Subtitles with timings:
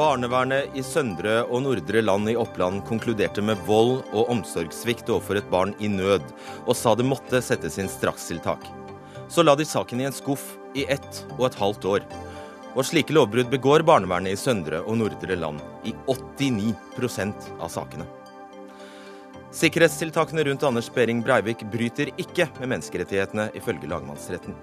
[0.00, 5.50] Barnevernet i Søndre og Nordre Land i Oppland konkluderte med vold og omsorgssvikt overfor et
[5.52, 6.24] barn i nød,
[6.64, 8.64] og sa det måtte settes inn strakstiltak.
[9.28, 12.08] Så la de saken i en skuff i ett og et halvt år.
[12.72, 18.08] Og slike lovbrudd begår barnevernet i Søndre og Nordre Land i 89% av sakene.
[19.52, 24.56] Sikkerhetstiltakene rundt Anders Behring Breivik bryter ikke med menneskerettighetene, ifølge lagmannsretten.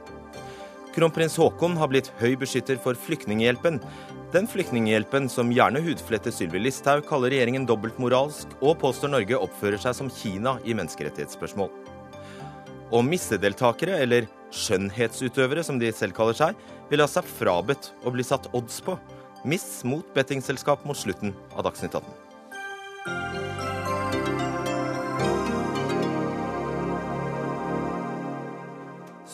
[0.98, 3.76] Kronprins Haakon har blitt høy beskytter for Flyktninghjelpen.
[4.32, 9.96] Den flyktninghjelpen som gjerne hudfletter Sylvi Listhaug, kaller regjeringen dobbeltmoralsk, og påstår Norge oppfører seg
[9.96, 11.72] som Kina i menneskerettighetsspørsmål.
[12.92, 16.60] Og missedeltakere, eller skjønnhetsutøvere som de selv kaller seg,
[16.92, 19.00] vil ha seg frabedt å bli satt odds på.
[19.48, 22.28] Miss mot bettingselskap mot slutten av Dagsnytt 18.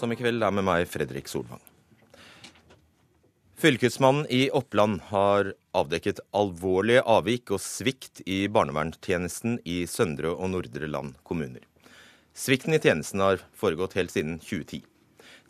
[0.03, 1.61] som i kveld er med meg, Fredrik Solvang.
[3.63, 10.89] Fylkesmannen i Oppland har avdekket alvorlige avvik og svikt i barnevernstjenesten i Søndre og Nordre
[10.91, 11.63] Land kommuner.
[12.35, 14.81] Svikten i tjenesten har foregått helt siden 2010.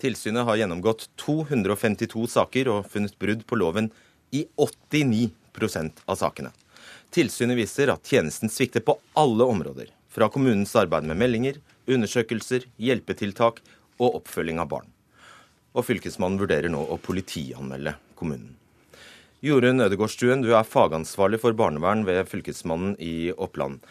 [0.05, 3.89] Tilsynet har gjennomgått 252 saker og funnet brudd på loven
[4.29, 6.53] i 89% av sakene.
[7.09, 13.65] Tilsynet viser at tjenesten svikter på alle områder, fra kommunens arbeid med meldinger, undersøkelser, hjelpetiltak
[13.97, 14.92] og oppfølging av barn.
[15.73, 18.53] Og Fylkesmannen vurderer nå å politianmelde kommunen.
[19.43, 23.81] Jorunn Ødegårdstuen, du er fagansvarlig for barnevern ved Fylkesmannen i Oppland.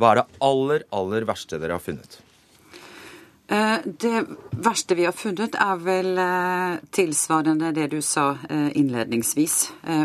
[0.00, 2.20] Hva er det aller, aller verste dere har funnet?
[3.50, 9.56] Eh, det verste vi har funnet, er vel eh, tilsvarende det du sa eh, innledningsvis,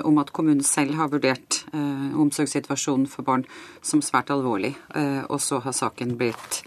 [0.09, 3.45] om at kommunen selv har vurdert omsorgssituasjonen for barn
[3.85, 4.73] som svært alvorlig,
[5.29, 6.61] og så har saken blitt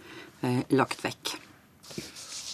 [0.71, 1.48] lagt vekk.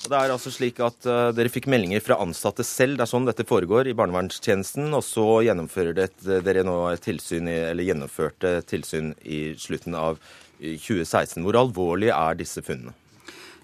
[0.05, 2.99] Det er altså slik at uh, Dere fikk meldinger fra ansatte selv.
[2.99, 4.91] Det er sånn dette foregår i barnevernstjenesten.
[4.93, 6.11] Og så gjennomfører det,
[6.45, 10.21] dere nå et tilsyn, eller gjennomførte tilsyn i slutten av
[10.61, 11.41] 2016.
[11.45, 12.93] Hvor alvorlig er disse funnene?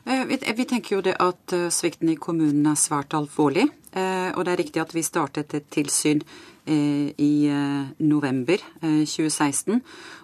[0.08, 3.68] Eh, vi tenker jo det at eh, svikten i kommunen er svært alvorlig.
[3.90, 6.20] Og det er riktig at vi startet et tilsyn
[6.70, 7.32] i
[7.98, 9.80] november 2016.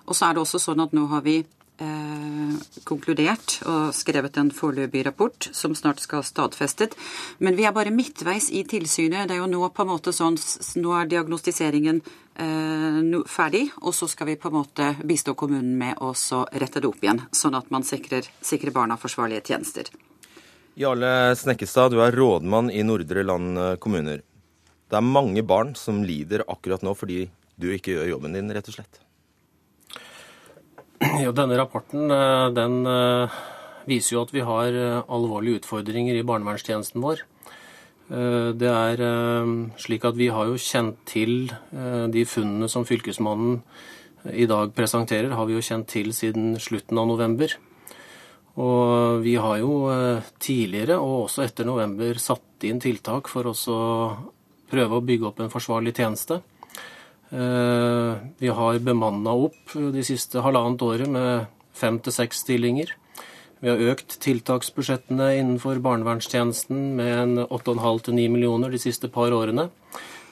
[0.06, 1.40] Og så er det også sånn at nå har vi
[1.82, 2.54] eh,
[2.88, 6.96] konkludert og skrevet en foreløpig rapport som snart skal stadfestet.
[7.38, 9.28] Men vi er bare midtveis i tilsynet.
[9.28, 10.38] Det er jo nå på en måte sånn
[10.76, 12.98] Nå er diagnostiseringen eh,
[13.30, 16.12] ferdig, og så skal vi på en måte bistå kommunen med å
[16.52, 19.90] rette det opp igjen, sånn at man sikrer, sikrer barna forsvarlige tjenester.
[20.76, 24.20] Jarle Snekkestad, du er rådmann i Nordre Land eh, kommuner.
[24.86, 27.24] Det er mange barn som lider akkurat nå fordi
[27.56, 29.05] du ikke gjør jobben din, rett og slett.
[31.24, 33.40] Jo, denne rapporten eh, den eh,
[33.88, 37.24] viser jo at vi har eh, alvorlige utfordringer i barnevernstjenesten vår.
[38.06, 39.00] Det er
[39.82, 41.48] slik at vi har jo kjent til
[42.14, 43.56] de funnene som Fylkesmannen
[44.30, 47.56] i dag presenterer, har vi jo kjent til siden slutten av november.
[48.62, 49.90] Og vi har jo
[50.38, 53.56] tidligere, og også etter november, satt inn tiltak for å
[54.70, 56.38] prøve å bygge opp en forsvarlig tjeneste.
[57.34, 62.92] Eh, vi har bemanna opp de siste halvannet året med fem til seks stillinger.
[63.58, 69.34] Vi har økt tiltaksbudsjettene innenfor barnevernstjenesten med en 8,5 til 9 millioner de siste par
[69.34, 69.70] årene.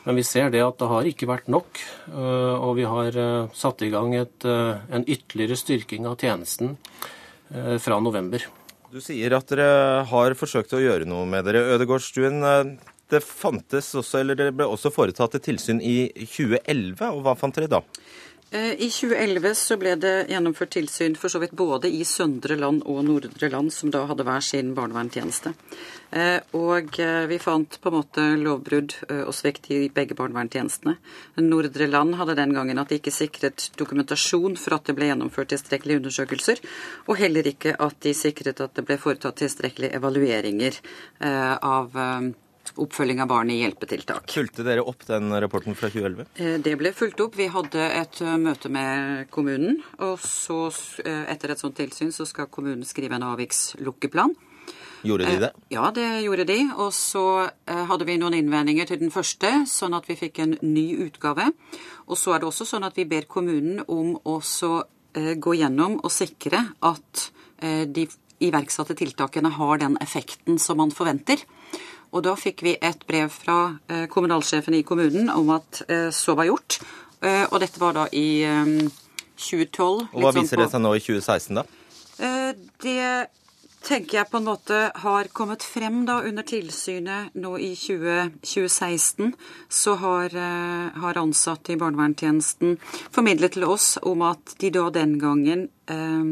[0.05, 1.81] Men vi ser det at det har ikke vært nok,
[2.13, 6.77] eh, og vi har eh, satt i gang et, en ytterligere styrking av tjenesten
[7.55, 8.43] fra november.
[8.91, 11.61] Du sier at dere har forsøkt å gjøre noe med dere.
[11.77, 12.41] Ødegårdstuen,
[13.13, 17.83] det også, det ble også foretatt et tilsyn i 2011, og hva fant dere da?
[18.55, 22.85] Eh, I 2011 så ble det gjennomført tilsyn for så vidt både i Søndre Land
[22.87, 25.51] og Nordre Land, som da hadde hver sin barnevernstjeneste.
[26.15, 28.95] Eh, og eh, vi fant på en måte lovbrudd
[29.25, 30.95] og svekt i begge barnevernstjenestene.
[31.43, 35.51] Nordre Land hadde den gangen at de ikke sikret dokumentasjon for at det ble gjennomført
[35.51, 36.63] tilstrekkelige undersøkelser,
[37.09, 40.79] og heller ikke at de sikret at det ble foretatt tilstrekkelige evalueringer
[41.25, 41.99] av
[42.81, 44.31] oppfølging av barn i hjelpetiltak.
[44.31, 46.27] Fulgte dere opp den rapporten fra 2011?
[46.35, 47.37] Eh, det ble fulgt opp.
[47.39, 49.81] Vi hadde et eh, møte med kommunen.
[50.05, 50.67] Og så,
[51.05, 54.35] eh, etter et sånt tilsyn, så skal kommunen skrive en avvikslukkeplan.
[55.05, 55.51] Gjorde de det?
[55.75, 56.59] Ja, det gjorde de.
[56.81, 60.87] Og så hadde vi noen innvendinger til den første, sånn at vi fikk en ny
[61.05, 61.51] utgave.
[62.09, 64.41] Og så er det også sånn at vi ber kommunen om å
[65.13, 67.27] gå gjennom og sikre at
[67.61, 68.07] de
[68.41, 71.45] iverksatte tiltakene har den effekten som man forventer.
[72.15, 73.59] Og da fikk vi et brev fra
[73.91, 76.79] eh, kommunalsjefen i kommunen om at eh, så var gjort.
[77.25, 78.45] Eh, og dette var da i
[79.35, 80.13] 2012.
[80.15, 81.67] Og Hva viser det seg nå i 2016, da?
[82.85, 83.07] Det
[83.85, 89.35] tenker jeg på en måte har kommet frem da under tilsynet nå i 2016,
[89.67, 90.37] så har,
[91.03, 92.79] har ansatte i barnevernstjenesten
[93.11, 96.31] formidlet til oss om at de da den gangen eh,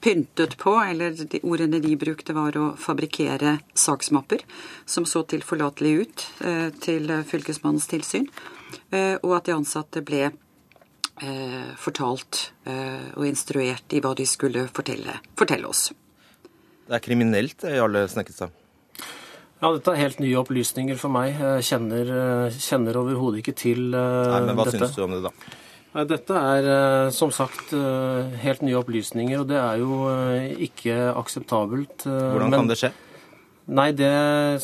[0.00, 4.44] pyntet på, eller de ordene de brukte var å fabrikkere saksmapper,
[4.84, 8.28] som så tilforlatelig ut eh, til fylkesmannens tilsyn,
[8.92, 14.66] eh, og at de ansatte ble eh, fortalt eh, og instruert i hva de skulle
[14.68, 15.90] fortelle, fortelle oss.
[16.86, 18.56] Det er kriminelt, det, Jarle Snekkestad?
[19.60, 21.36] Ja, dette er helt nye opplysninger for meg.
[21.36, 22.08] Jeg kjenner,
[22.56, 24.80] kjenner overhodet ikke til uh, Nei, men Hva dette.
[24.80, 25.58] syns du om det, da?
[25.90, 30.02] Dette er uh, som sagt uh, helt nye opplysninger, og det er jo
[30.68, 32.06] ikke akseptabelt.
[32.06, 32.92] Hvordan kan det skje?
[33.70, 34.10] Nei, det,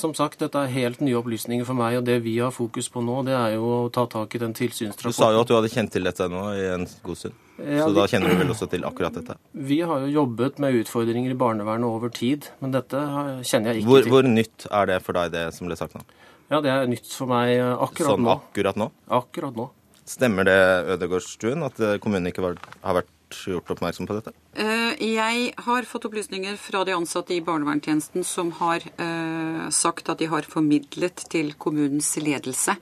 [0.00, 2.00] som sagt, dette er helt nye opplysninger for meg.
[2.00, 4.54] Og det vi har fokus på nå, det er jo å ta tak i den
[4.56, 7.36] Du sa jo at du hadde kjent til dette nå i en god stund.
[7.62, 9.38] Ja, Så da kjenner du vel også til akkurat dette?
[9.54, 12.98] Vi har jo jobbet med utfordringer i barnevernet over tid, men dette
[13.46, 14.12] kjenner jeg ikke Hvor, til.
[14.12, 16.02] hvor nytt er det for deg, det som ble sagt nå?
[16.50, 18.34] Ja, det er nytt for meg eh, akkurat Sånn nå.
[18.36, 18.90] akkurat nå?
[19.22, 19.70] Akkurat nå.
[20.06, 20.56] Stemmer det,
[20.94, 24.30] Ødegårdstuen, at eh, kommunen ikke var, har vært gjort oppmerksom på dette?
[24.54, 30.22] Eh, Jeg har fått opplysninger fra de ansatte i barnevernstjenesten som har eh, sagt at
[30.22, 32.76] de har formidlet til kommunens ledelse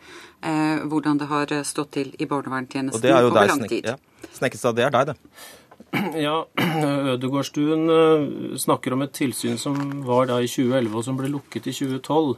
[0.45, 3.89] eh, hvordan det har stått til i Og barnevernstjenesten det er jo over lang tid.
[3.89, 3.97] ja.
[4.35, 4.77] Snekkestad.
[4.77, 5.17] Det er deg, det.
[6.27, 6.37] Ja,
[7.15, 11.75] Ødegårdstuen snakker om et tilsyn som var da i 2011, og som ble lukket i
[11.77, 12.37] 2012.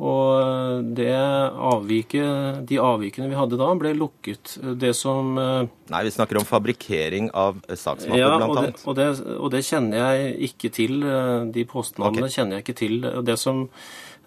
[0.00, 4.54] Og det avviket, de avvikene vi hadde da, ble lukket.
[4.80, 8.62] Det som eh, Nei, vi snakker om fabrikkering av eh, saksmapper, Ja, blant og det,
[8.70, 8.84] annet.
[8.86, 11.02] og, det, og det kjenner jeg ikke til.
[11.04, 12.36] eh, De påstandene okay.
[12.38, 12.96] kjenner jeg ikke til.
[13.28, 13.66] Det som,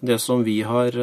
[0.04, 0.94] det som vi har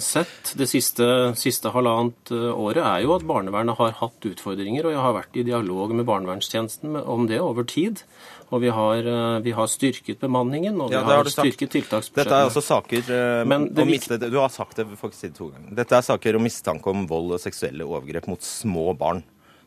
[0.00, 1.06] sett det siste,
[1.36, 4.86] siste halvannet året, er jo at barnevernet har hatt utfordringer.
[4.88, 8.04] Og jeg har vært i dialog med barnevernstjenesten om det over tid.
[8.52, 12.24] Og vi har, eh, vi har styrket bemanningen, og vi Ja, har har styrket tiltaksbudsjettet.
[12.24, 15.74] Dette er altså også saker eh, om miste, Du har sagt det, det to ganger.
[15.74, 19.22] Dette er saker om mistanke om vold og seksuelle overgrep mot små barn.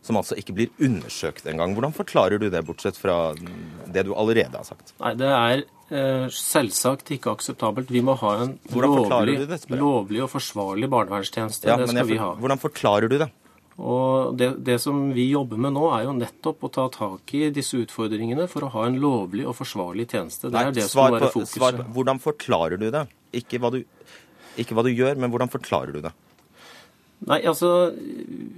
[0.06, 1.74] Som altså ikke blir undersøkt engang.
[1.74, 4.94] Hvordan forklarer du det, bortsett fra det du allerede har sagt?
[5.02, 7.90] Nei, det er eh, selvsagt ikke akseptabelt.
[7.90, 11.66] Vi må ha en lovlig, det, lovlig og forsvarlig barnevernstjeneste.
[11.66, 12.36] Ja, det skal jeg vi ha.
[12.38, 13.32] Hvordan forklarer du det?
[13.76, 17.50] Og det, det som vi jobber med nå, er jo nettopp å ta tak i
[17.52, 20.48] disse utfordringene for å ha en lovlig og forsvarlig tjeneste.
[20.48, 21.58] Det Nei, er det som må være fokuset.
[21.58, 23.04] svar på hvordan forklarer du det?
[23.36, 23.82] Ikke hva du,
[24.56, 26.14] ikke hva du gjør, men hvordan forklarer du det?
[27.26, 27.94] Nei, altså,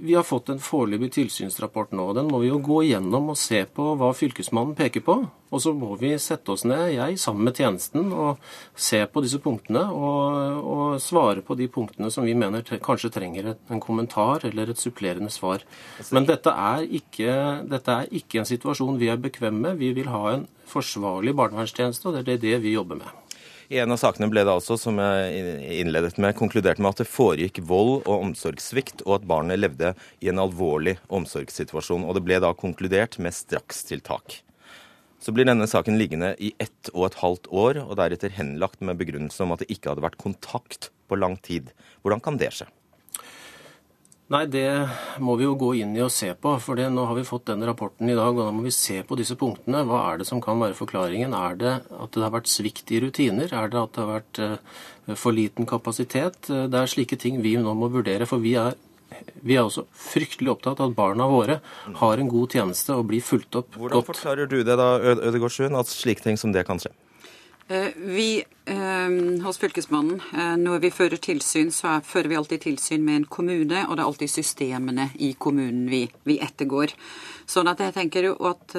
[0.00, 2.10] Vi har fått en foreløpig tilsynsrapport nå.
[2.10, 5.16] og Den må vi jo gå igjennom og se på hva Fylkesmannen peker på.
[5.48, 8.42] Og så må vi sette oss ned, jeg sammen med tjenesten, og
[8.76, 9.86] se på disse punktene.
[9.92, 14.44] Og, og svare på de punktene som vi mener tre, kanskje trenger et, en kommentar
[14.48, 15.64] eller et supplerende svar.
[16.12, 17.38] Men dette er, ikke,
[17.68, 19.80] dette er ikke en situasjon vi er bekvemme med.
[19.80, 23.27] Vi vil ha en forsvarlig barnevernstjeneste, og det er det vi jobber med.
[23.68, 27.10] I en av sakene ble det altså, som jeg innledet med, konkludert med at det
[27.12, 29.90] foregikk vold og omsorgssvikt, og at barnet levde
[30.24, 32.06] i en alvorlig omsorgssituasjon.
[32.08, 34.38] Og det ble da konkludert med strakstiltak.
[35.20, 38.96] Så blir denne saken liggende i ett og et halvt år, og deretter henlagt med
[39.02, 41.68] begrunnelse om at det ikke hadde vært kontakt på lang tid.
[42.00, 42.70] Hvordan kan det skje?
[44.28, 44.62] Nei, det
[45.24, 46.50] må vi jo gå inn i og se på.
[46.60, 48.98] For det, nå har vi fått den rapporten i dag, og da må vi se
[49.08, 49.80] på disse punktene.
[49.88, 51.32] Hva er det som kan være forklaringen?
[51.32, 53.48] Er det at det har vært svikt i rutiner?
[53.48, 56.50] Er det at det har vært eh, for liten kapasitet?
[56.52, 58.28] Eh, Det er slike ting vi nå må vurdere.
[58.28, 58.76] For vi er,
[59.40, 61.62] vi er også fryktelig opptatt av at barna våre
[62.02, 64.12] har en god tjeneste og blir fulgt opp Hvordan godt.
[64.12, 66.92] forklarer du det da, Ødegård Sund, at slike ting som det kan skje?
[67.68, 72.62] Eh, Vi eh, hos Fylkesmannen, eh, når vi fører tilsyn, så er, fører vi alltid
[72.64, 76.94] tilsyn med en kommune, og det er alltid systemene i kommunen vi, vi ettergår.
[77.48, 78.76] Sånn at jeg tenker jo at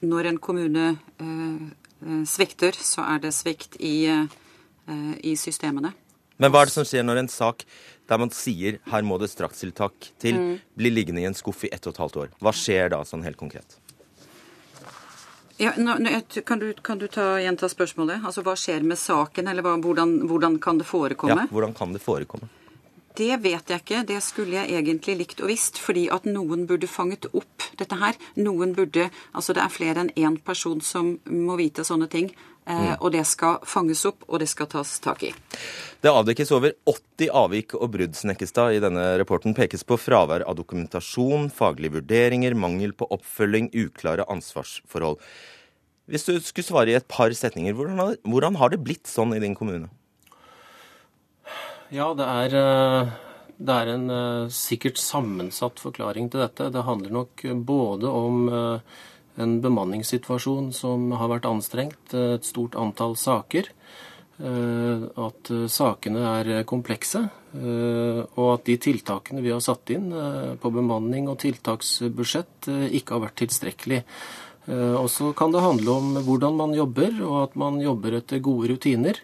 [0.00, 0.84] når en kommune
[2.28, 4.04] svikter, så er det svikt i,
[5.24, 5.94] i systemene.
[6.40, 7.64] Men hva er det som skjer når en sak
[8.08, 11.88] der man sier her må det strakstiltak til, blir liggende i en skuff i ett
[11.88, 12.36] og et halvt år?
[12.40, 13.80] Hva skjer da sånn helt konkret?
[15.60, 15.98] Ja, nå,
[16.48, 18.22] kan, du, kan du ta, gjenta spørsmålet?
[18.24, 21.44] Altså, Hva skjer med saken, eller hva, hvordan, hvordan kan det forekomme?
[21.44, 22.48] Ja, hvordan kan det forekomme?
[23.18, 24.00] Det vet jeg ikke.
[24.08, 25.80] Det skulle jeg egentlig likt og visst.
[25.82, 28.16] Fordi at noen burde fanget opp dette her.
[28.40, 32.30] Noen burde Altså det er flere enn én person som må vite sånne ting.
[32.68, 35.30] Eh, og det skal fanges opp, og det skal tas tak i.
[36.00, 38.76] Det avdekkes over 80 avvik og brudd, Snekkestad.
[38.76, 45.18] I denne rapporten pekes på fravær av dokumentasjon, faglige vurderinger, mangel på oppfølging, uklare ansvarsforhold.
[46.10, 49.34] Hvis du skulle svare i et par setninger, hvordan har, hvordan har det blitt sånn
[49.36, 49.90] i din kommune?
[51.90, 53.12] Ja, det er, eh,
[53.58, 56.70] det er en eh, sikkert sammensatt forklaring til dette.
[56.70, 58.44] Det handler nok både om
[59.40, 63.70] en bemanningssituasjon som har vært anstrengt, et stort antall saker.
[64.40, 67.26] At sakene er komplekse,
[67.60, 70.08] og at de tiltakene vi har satt inn
[70.62, 74.00] på bemanning og tiltaksbudsjett, ikke har vært tilstrekkelig.
[74.70, 78.72] Og så kan det handle om hvordan man jobber, og at man jobber etter gode
[78.72, 79.20] rutiner.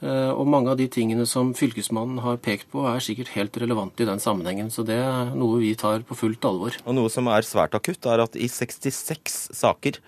[0.00, 4.04] Eh, og mange av de tingene som Fylkesmannen har pekt på, er sikkert helt relevante
[4.04, 4.72] i den sammenhengen.
[4.72, 6.78] Så det er noe vi tar på fullt alvor.
[6.86, 10.00] Og noe som er svært akutt, er at i 66 saker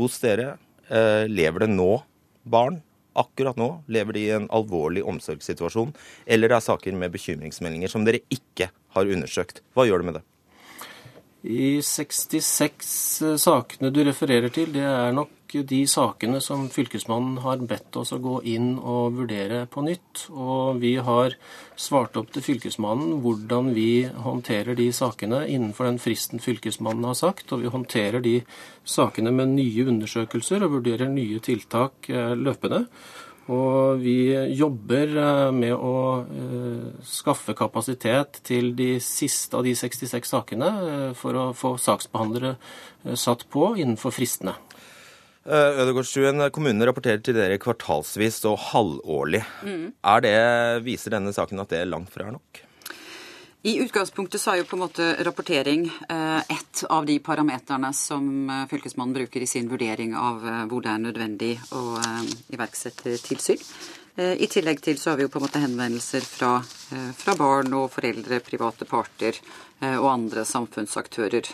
[0.00, 0.56] hos dere
[0.90, 1.92] eh, lever det nå
[2.42, 2.82] barn.
[3.16, 5.94] Akkurat nå lever de i en alvorlig omsorgssituasjon,
[6.28, 9.62] eller det er saker med bekymringsmeldinger som dere ikke har undersøkt.
[9.72, 10.26] Hva gjør du med det?
[11.46, 15.32] I 66 eh, sakene du refererer til, det er nok
[15.66, 20.26] de sakene som Fylkesmannen har bedt oss å gå inn og vurdere på nytt.
[20.34, 21.36] Og vi har
[21.78, 27.54] svart opp til Fylkesmannen hvordan vi håndterer de sakene innenfor den fristen Fylkesmannen har sagt.
[27.54, 28.40] Og vi håndterer de
[28.82, 32.86] sakene med nye undersøkelser og vurderer nye tiltak eh, løpende.
[33.52, 40.32] Og vi jobber eh, med å eh, skaffe kapasitet til de siste av de 66
[40.32, 42.56] sakene eh, for å få saksbehandlere
[43.14, 44.56] satt på innenfor fristene.
[45.46, 49.44] Ødegårdstuen, kommunene rapporterer til dere kvartalsvis og halvårlig.
[49.62, 49.92] Mm.
[50.26, 50.38] Det,
[50.82, 52.65] viser denne saken at det er langt fra er nok?
[53.66, 58.50] I utgangspunktet så er jo på en måte rapportering eh, ett av de parameterne som
[58.50, 61.82] eh, Fylkesmannen bruker i sin vurdering av eh, hvor det er nødvendig å
[62.54, 63.58] iverksette tilsyn.
[64.16, 66.54] I tillegg til så har vi jo på en måte henvendelser fra,
[67.18, 69.36] fra barn og foreldre, private parter
[69.90, 71.50] og andre samfunnsaktører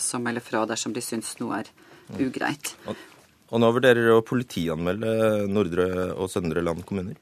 [0.00, 1.68] som melder fra dersom de syns noe er
[2.16, 2.72] ugreit.
[2.88, 3.04] Og,
[3.52, 5.12] og nå vurderer dere å politianmelde
[5.52, 7.20] Nordre og Søndre Land kommuner?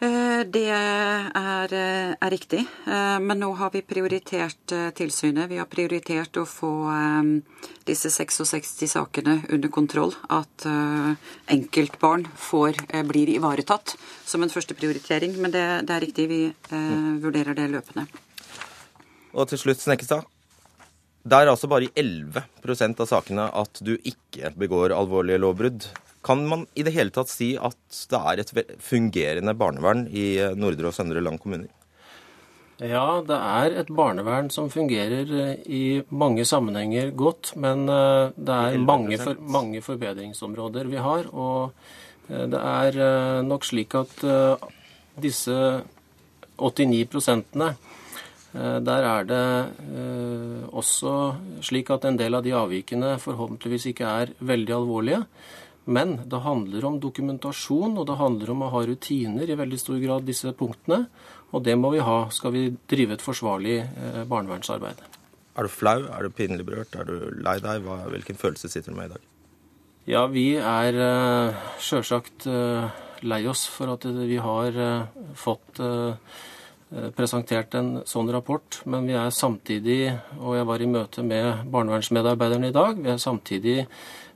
[0.00, 2.60] Eh, det er, eh, er, riktig.
[2.86, 5.48] Eh, men nå har vi prioritert tilsynet.
[5.50, 6.72] Vi har prioritert å få
[7.84, 10.14] disse 66 sakene under kontroll.
[10.30, 10.64] At
[11.52, 15.36] enkeltbarn får, blir ivaretatt som en førsteprioritering.
[15.36, 16.42] Men det, det er riktig, vi
[17.20, 18.06] vurderer det løpende.
[19.34, 20.24] Og til slutt, Snekkestad.
[21.20, 25.84] Det er altså bare i 11% av sakene at du ikke begår alvorlige lovbrudd.
[26.22, 28.50] Kan man i det hele tatt si at det er et
[28.84, 31.70] fungerende barnevern i eh, Nordre og Søndre Land kommuner?
[32.80, 37.54] Ja, det er et barnevern som fungerer eh, i mange sammenhenger godt.
[37.56, 41.30] Men eh, det er mange, for, mange forbedringsområder vi har.
[41.32, 41.72] Og
[42.30, 44.20] det er nok slik at
[45.18, 45.54] disse
[46.62, 47.72] 89 prosentene
[48.54, 49.40] der er det
[50.70, 51.14] også
[51.66, 55.24] slik at en del av de avvikene forhåpentligvis ikke er veldig alvorlige.
[55.84, 59.96] Men det handler om dokumentasjon, og det handler om å ha rutiner i veldig stor
[60.02, 61.06] grad, disse punktene.
[61.50, 65.00] Og det må vi ha, skal vi drive et forsvarlig eh, barnevernsarbeid.
[65.56, 66.04] Er du flau?
[66.12, 66.94] Er du pinlig berørt?
[66.94, 67.82] Er du lei deg?
[67.86, 69.26] Hva, hvilken følelse sitter du med i dag?
[70.10, 72.86] Ja, vi er uh, sjølsagt uh,
[73.26, 74.78] lei oss for at vi har
[75.36, 75.82] fått
[77.14, 78.80] presentert en sånn rapport.
[78.88, 79.98] Men vi er samtidig,
[80.40, 83.76] og jeg var i møte med barnevernsmedarbeiderne i dag, vi er samtidig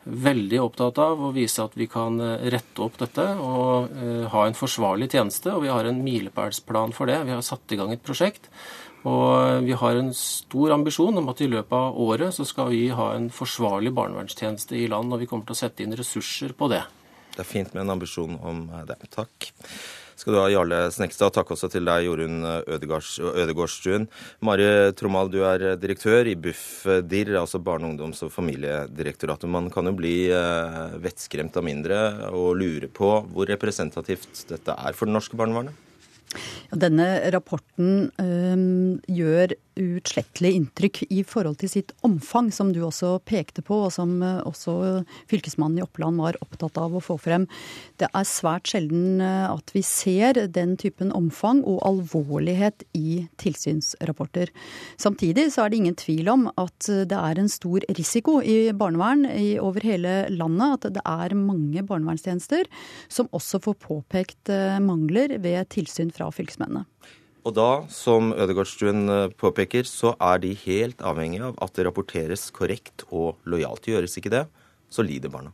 [0.05, 4.45] veldig opptatt av å vise at vi kan eh, rette opp dette og uh, ha
[4.47, 5.53] en forsvarlig tjeneste.
[5.55, 7.23] Og vi har en milepælsplan for det.
[7.29, 8.51] Vi har satt i gang et prosjekt.
[9.09, 12.73] Og eh, vi har en stor ambisjon om at i løpet av året så skal
[12.73, 16.57] vi ha en forsvarlig barnevernstjeneste i land, og vi kommer til å sette inn ressurser
[16.57, 16.85] på det.
[17.35, 19.01] Det er fint med en ambisjon om det.
[19.13, 19.53] Takk
[20.17, 21.35] skal du ha, Jarle Snekstad.
[21.35, 24.09] Takk også til deg, Jorunn Ødegårdstuen.
[24.45, 24.69] Mari
[24.99, 29.51] Tromal, du er direktør i Bufdir, altså Barne-, ungdoms- og familiedirektoratet.
[29.51, 34.97] Man kan jo bli eh, vettskremt av mindre og lure på hvor representativt dette er
[34.97, 35.75] for det norske barnevernet?
[36.75, 43.65] Denne rapporten øh, gjør uutslettelig inntrykk i forhold til sitt omfang, som du også pekte
[43.65, 47.47] på, og som eh, også fylkesmannen i Oppland var opptatt av å få frem.
[48.01, 54.53] Det er svært sjelden eh, at vi ser den typen omfang og alvorlighet i tilsynsrapporter.
[55.01, 59.27] Samtidig så er det ingen tvil om at det er en stor risiko i barnevern
[59.31, 60.89] i, over hele landet.
[60.89, 62.69] At det er mange barnevernstjenester
[63.13, 66.87] som også får påpekt eh, mangler ved tilsyn fra fylkesmennene.
[67.45, 72.49] Og da, som Ødegårdstuen eh, påpeker, så er de helt avhengig av at det rapporteres
[72.57, 73.85] korrekt og lojalt.
[73.91, 74.47] Gjøres ikke det,
[74.89, 75.53] så lider barna.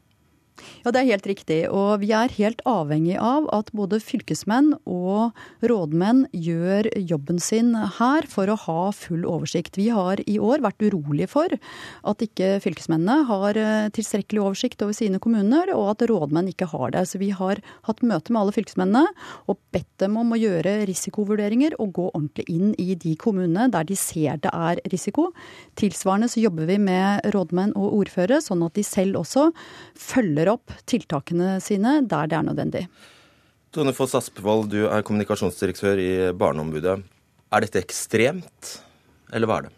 [0.84, 1.58] Ja, det er helt riktig.
[1.68, 5.36] Og vi er helt avhengig av at både fylkesmenn og
[5.66, 9.78] rådmenn gjør jobben sin her for å ha full oversikt.
[9.80, 14.96] Vi har i år vært urolige for at ikke fylkesmennene har eh, tilstrekkelig oversikt over
[14.96, 17.06] sine kommuner, og at rådmenn ikke har det.
[17.10, 19.04] Så vi har hatt møte med alle fylkesmennene
[19.50, 23.86] og bedt dem om å gjøre risikovurderinger og gå ordentlig inn i de kommunene der
[23.88, 25.30] de ser det er risiko.
[25.80, 29.50] Tilsvarende så jobber vi med rådmenn og ordførere, sånn at de selv også
[29.98, 32.84] følger opp tiltakene sine der det er nødvendig.
[33.70, 36.96] Tone Foss Aspevold, du er kommunikasjonsdirektør i Barneombudet.
[37.50, 38.80] Er dette ekstremt,
[39.30, 39.76] eller hva er det?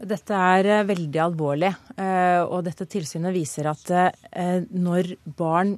[0.00, 1.70] Dette er eh, veldig alvorlig.
[2.00, 5.76] Eh, og dette tilsynet viser at eh, når barn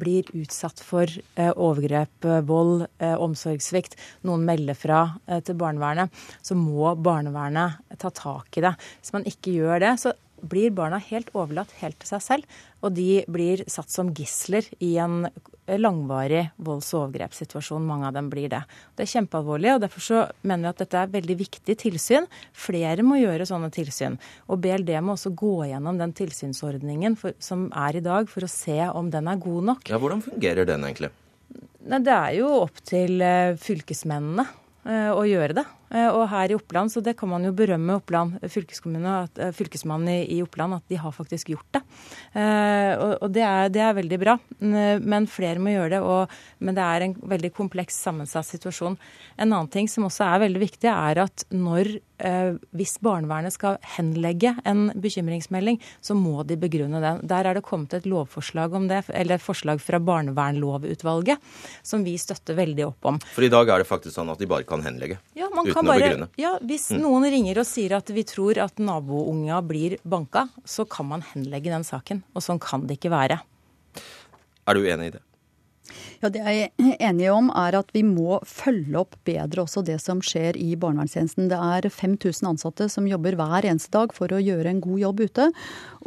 [0.00, 1.06] blir utsatt for
[1.38, 3.92] overgrep, vold, omsorgssvikt,
[4.26, 5.02] noen melder fra
[5.46, 6.10] til barnevernet,
[6.42, 8.72] så må barnevernet ta tak i det.
[8.98, 12.58] Hvis man ikke gjør det, så blir barna helt overlatt helt til seg selv.
[12.80, 15.26] Og de blir satt som gisler i en
[15.78, 17.84] langvarig volds- og overgrepssituasjon.
[17.86, 18.62] Mange av dem blir det.
[18.96, 22.28] Det er kjempealvorlig, og derfor så mener vi at dette er veldig viktig tilsyn.
[22.56, 24.18] Flere må gjøre sånne tilsyn.
[24.48, 28.50] Og BLD må også gå gjennom den tilsynsordningen for, som er i dag, for å
[28.50, 29.90] se om den er god nok.
[29.92, 31.12] Ja, Hvordan fungerer den egentlig?
[31.80, 34.44] Det er jo opp til eh, fylkesmennene
[34.84, 35.66] eh, å gjøre det.
[35.90, 39.54] Eh, og her i Oppland, så det kan man jo berømme Oppland fylkeskommune, at, eh,
[39.54, 41.82] fylkesmannen i, Oppland, at de har faktisk gjort det.
[42.38, 44.36] Eh, og, det, er, det, er, veldig bra.
[44.60, 46.00] Men flere må gjøre det.
[46.06, 48.96] Og, men det er en veldig kompleks, sammensatt situasjon.
[49.36, 51.98] En annen ting som også er veldig viktig, er at når
[52.76, 57.22] hvis barnevernet skal henlegge en bekymringsmelding, så må de begrunne den.
[57.24, 61.40] Der er det kommet et lovforslag om det, eller forslag fra barnevernlovutvalget,
[61.80, 63.20] som vi støtter veldig opp om.
[63.32, 65.16] For i dag er det faktisk sånn at de bare kan henlegge?
[65.32, 67.00] Ja, man kan kan bare, ja, Hvis mm.
[67.02, 71.72] noen ringer og sier at vi tror at nabounga blir banka, så kan man henlegge
[71.72, 72.22] den saken.
[72.34, 73.40] Og sånn kan det ikke være.
[74.68, 75.24] Er du enig i det?
[76.20, 79.98] Ja, Det jeg er enig om, er at vi må følge opp bedre også det
[80.02, 81.48] som skjer i barnevernstjenesten.
[81.50, 85.24] Det er 5000 ansatte som jobber hver eneste dag for å gjøre en god jobb
[85.26, 85.48] ute.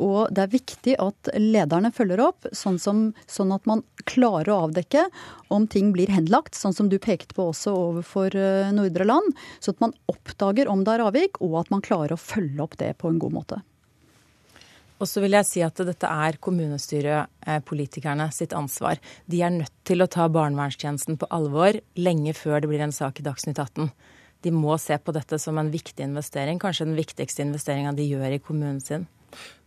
[0.01, 4.61] Og det er viktig at lederne følger opp, sånn, som, sånn at man klarer å
[4.67, 5.07] avdekke
[5.53, 9.35] om ting blir henlagt, sånn som du pekte på også overfor eh, Nordre Land.
[9.59, 12.79] Så at man oppdager om det er avvik, og at man klarer å følge opp
[12.81, 13.63] det på en god måte.
[15.01, 19.01] Og så vil jeg si at dette er kommunestyrepolitikerne sitt ansvar.
[19.25, 23.19] De er nødt til å ta barnevernstjenesten på alvor lenge før det blir en sak
[23.19, 23.89] i Dagsnytt 18.
[24.43, 28.36] De må se på dette som en viktig investering, kanskje den viktigste investeringa de gjør
[28.36, 29.08] i kommunen sin.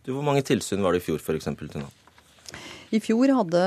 [0.05, 1.49] Du, hvor mange tilsyn var det i fjor f.eks.
[1.57, 1.89] til nå?
[2.87, 3.61] I fjor hadde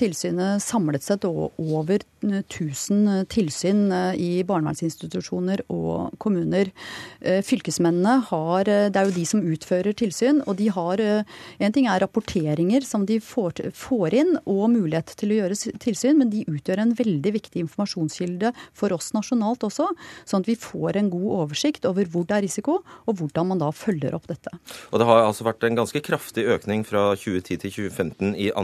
[0.00, 6.72] tilsynet samlet sett over 1000 tilsyn eh, i barnevernsinstitusjoner og kommuner.
[7.20, 11.72] Eh, fylkesmennene har eh, Det er jo de som utfører tilsyn, og de har En
[11.72, 16.30] ting er rapporteringer som de får, får inn, og mulighet til å gjøre tilsyn, men
[16.32, 19.86] de utgjør en veldig viktig informasjonskilde for oss nasjonalt også,
[20.26, 23.62] sånn at vi får en god oversikt over hvor det er risiko, og hvordan man
[23.62, 24.50] da følger opp dette.
[24.90, 28.63] Og Det har altså vært en ganske kraftig økning fra 2010 til 2015 i antall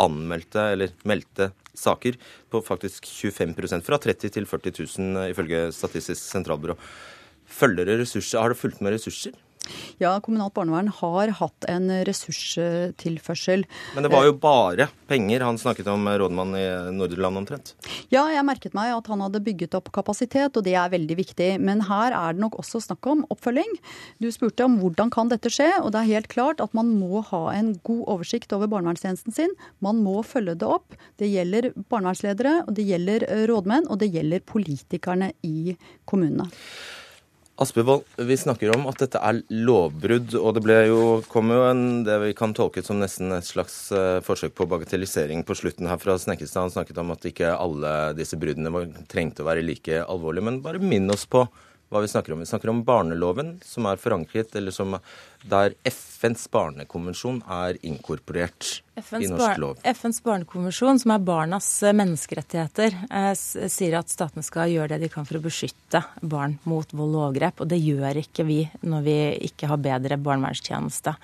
[0.00, 2.16] anmeldte eller meldte saker
[2.50, 6.76] på faktisk 25% fra 30 til 40 000 ifølge Statistisk sentralbyrå.
[7.50, 8.40] Følger det ressurser?
[8.40, 9.32] Har det fulgt med ressurser?
[10.00, 13.66] Ja, kommunalt barnevern har hatt en ressurstilførsel.
[13.94, 16.64] Men det var jo bare penger han snakket om, rådmann i
[16.96, 17.74] Nordre Land omtrent?
[18.12, 21.50] Ja, jeg merket meg at han hadde bygget opp kapasitet, og det er veldig viktig.
[21.62, 23.76] Men her er det nok også snakk om oppfølging.
[24.22, 27.24] Du spurte om hvordan kan dette skje, og det er helt klart at man må
[27.30, 29.52] ha en god oversikt over barnevernstjenesten sin.
[29.84, 30.96] Man må følge det opp.
[31.20, 35.76] Det gjelder barnevernsledere, og det gjelder rådmenn, og det gjelder politikerne i
[36.08, 36.48] kommunene.
[37.60, 41.82] Aspevold, vi snakker om at dette er lovbrudd, og det ble jo, kom jo en,
[42.06, 46.00] det vi kan tolke som nesten et slags uh, forsøk på bagatellisering på slutten her
[46.00, 46.64] fra Snekkestad.
[46.64, 50.46] Han snakket om at ikke alle disse bruddene trengte å være like alvorlige.
[50.48, 51.44] Men bare minn oss på
[51.90, 52.42] hva vi snakker om.
[52.42, 54.94] Vi snakker om barneloven, som er forankret, eller som,
[55.42, 59.80] der FNs barnekonvensjon er inkorporert FNs i norsk lov.
[59.82, 65.10] FNs barnekonvensjon, som er barnas eh, menneskerettigheter, eh, sier at statene skal gjøre det de
[65.10, 67.64] kan for å beskytte barn mot vold og overgrep.
[67.64, 69.18] Og det gjør ikke vi når vi
[69.50, 71.16] ikke har bedre barnevernstjeneste.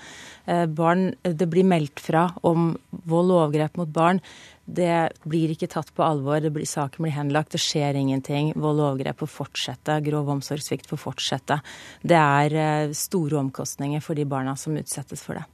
[0.50, 2.72] Eh, barn, det blir meldt fra om
[3.06, 4.24] vold og overgrep mot barn
[4.66, 6.40] det blir ikke tatt på alvor.
[6.42, 8.50] Det blir, saken blir henlagt, det skjer ingenting.
[8.58, 10.00] Vold og overgrep får fortsette.
[10.06, 11.60] Grov omsorgssvikt får fortsette.
[12.02, 15.46] Det er eh, store omkostninger for de barna som utsettes for det.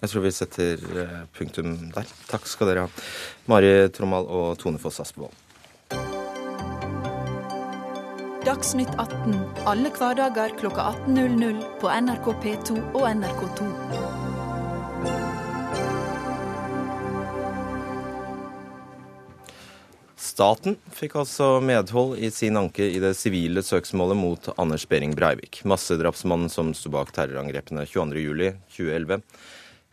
[0.00, 2.08] Jeg tror vi setter eh, punktum der.
[2.30, 3.06] Takk skal dere ha.
[3.52, 5.42] Mari Trommal og Tone Foss Aspevold.
[8.44, 13.64] Dagsnytt 18 alle hverdager klokka 18.00 på NRK P2 og NRK2.
[20.24, 25.58] Staten fikk altså medhold i sin anke i det sivile søksmålet mot Anders Behring Breivik,
[25.68, 29.20] massedrapsmannen som sto bak terrorangrepene 22.07.2011.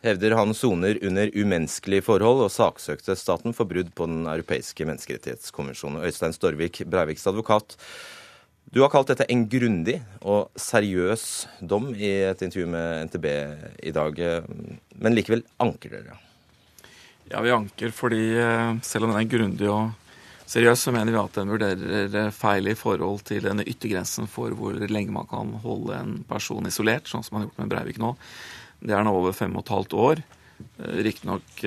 [0.07, 5.99] Hevder han soner under umenneskelige forhold, og saksøkte staten for brudd på Den europeiske menneskerettighetskonvensjonen.
[6.07, 7.75] Øystein Storvik, Breiviks advokat.
[8.71, 11.25] Du har kalt dette en grundig og seriøs
[11.59, 13.27] dom i et intervju med NTB
[13.83, 14.27] i dag,
[14.95, 16.21] men likevel anker dere?
[17.31, 19.91] Ja, vi anker fordi eh, selv om den er grundig og
[20.51, 24.55] seriøs, så mener vi at den vurderer eh, feil i forhold til denne yttergrensen for
[24.57, 28.01] hvor lenge man kan holde en person isolert, sånn som man har gjort med Breivik
[28.01, 28.13] nå.
[28.81, 30.23] Det er nå over fem og et halvt år.
[30.61, 31.65] Eh, riktignok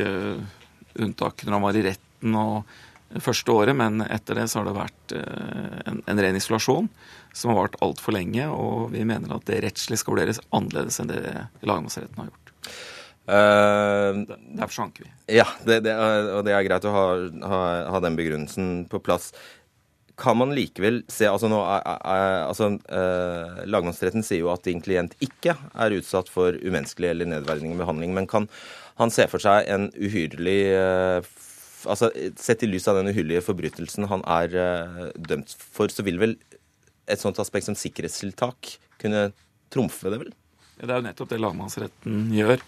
[0.94, 4.76] unntak når han var i retten og første året, men etter det så har det
[4.76, 6.88] vært en ren isolasjon
[7.34, 11.10] som har vart altfor lenge, og vi mener at det rettslig skal vurderes annerledes enn
[11.10, 11.22] det
[11.66, 12.43] lagmannsretten har gjort.
[13.24, 14.24] Uh,
[14.58, 15.10] Derfor sanker vi.
[15.38, 17.04] Ja, det, det, og det er greit å ha,
[17.48, 17.60] ha,
[17.94, 19.30] ha, den begrunnelsen på plass.
[20.20, 24.84] Kan man likevel se altså nå er, er, altså, uh, Lagmannsretten sier jo at din
[24.84, 28.50] klient ikke er utsatt for umenneskelig eller nedverdigende behandling, men kan
[29.00, 31.32] han se for seg en uhyrlig uh,
[31.88, 34.54] altså Sett i lys av den uhyrlige forbrytelsen han er
[35.20, 36.38] dømt for, så vil vel
[37.10, 39.26] et sånt aspekt som sikkerhetstiltak kunne
[39.74, 40.32] trumfe det, vel?
[40.78, 42.62] Ja, det er jo nettopp det lagmannsretten gjør.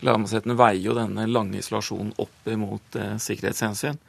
[0.00, 4.00] Lagmannsretten veier jo denne lange isolasjonen opp imot eh, sikkerhetshensyn.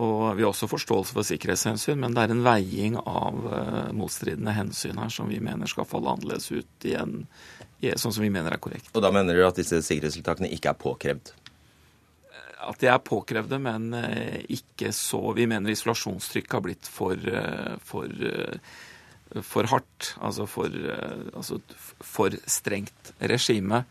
[0.00, 4.54] Og Vi har også forståelse for sikkerhetshensyn, men det er en veiing av eh, motstridende
[4.56, 7.24] hensyn her som vi mener skal falle annerledes ut igjen,
[7.80, 8.92] sånn som vi mener er korrekt.
[8.94, 11.34] Og Da mener du at disse sikkerhetstiltakene ikke er påkrevd?
[12.60, 17.76] At de er påkrevde, men eh, ikke så Vi mener isolasjonstrykket har blitt for, eh,
[17.84, 20.14] for, eh, for hardt.
[20.20, 20.68] Altså for,
[21.34, 21.60] altså
[22.04, 23.84] for strengt regime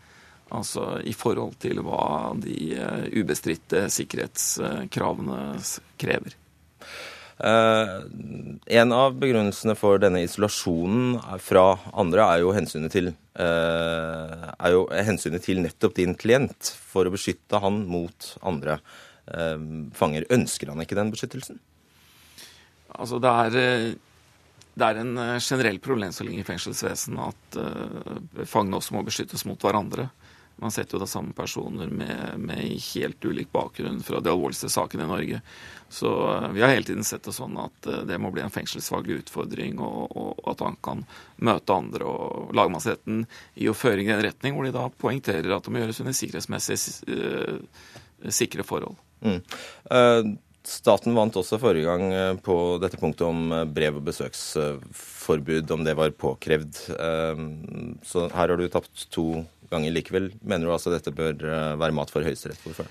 [0.50, 5.42] Altså i forhold til hva de eh, ubestridte sikkerhetskravene
[6.00, 6.34] krever.
[7.40, 8.02] Eh,
[8.66, 14.82] en av begrunnelsene for denne isolasjonen fra andre er jo hensynet til, eh, er jo
[14.92, 18.76] hensynet til nettopp din klient, for å beskytte han mot andre
[19.32, 19.56] eh,
[19.96, 20.28] fanger.
[20.28, 21.60] Ønsker han ikke den beskyttelsen?
[22.92, 23.96] Altså det er,
[24.76, 30.08] det er en generell problemstilling i fengselsvesenet at uh, fangene også må beskyttes mot hverandre.
[30.60, 35.06] Man setter jo da samme personer med, med helt ulik bakgrunn fra de alvorligste sakene
[35.06, 35.40] i Norge.
[35.88, 38.52] Så eh, vi har hele tiden sett det sånn at eh, det må bli en
[38.52, 41.06] fengselsfaglig utfordring, og, og at han kan
[41.40, 42.04] møte andre.
[42.04, 45.82] Og lagmannsretten gir jo føring i en retning hvor de da poengterer at det må
[45.82, 47.58] gjøres under sikkerhetsmessig uh,
[48.28, 49.00] sikre forhold.
[49.24, 49.40] Mm.
[49.90, 50.36] Uh,
[50.70, 56.14] Staten vant også forrige gang på dette punktet om brev- og besøksforbud, om det var
[56.14, 56.78] påkrevd.
[58.06, 60.32] Så her har du tapt to ganger likevel.
[60.42, 62.60] Mener du altså dette bør eh, være mat for Høyesterett?
[62.64, 62.88] Hvorfor?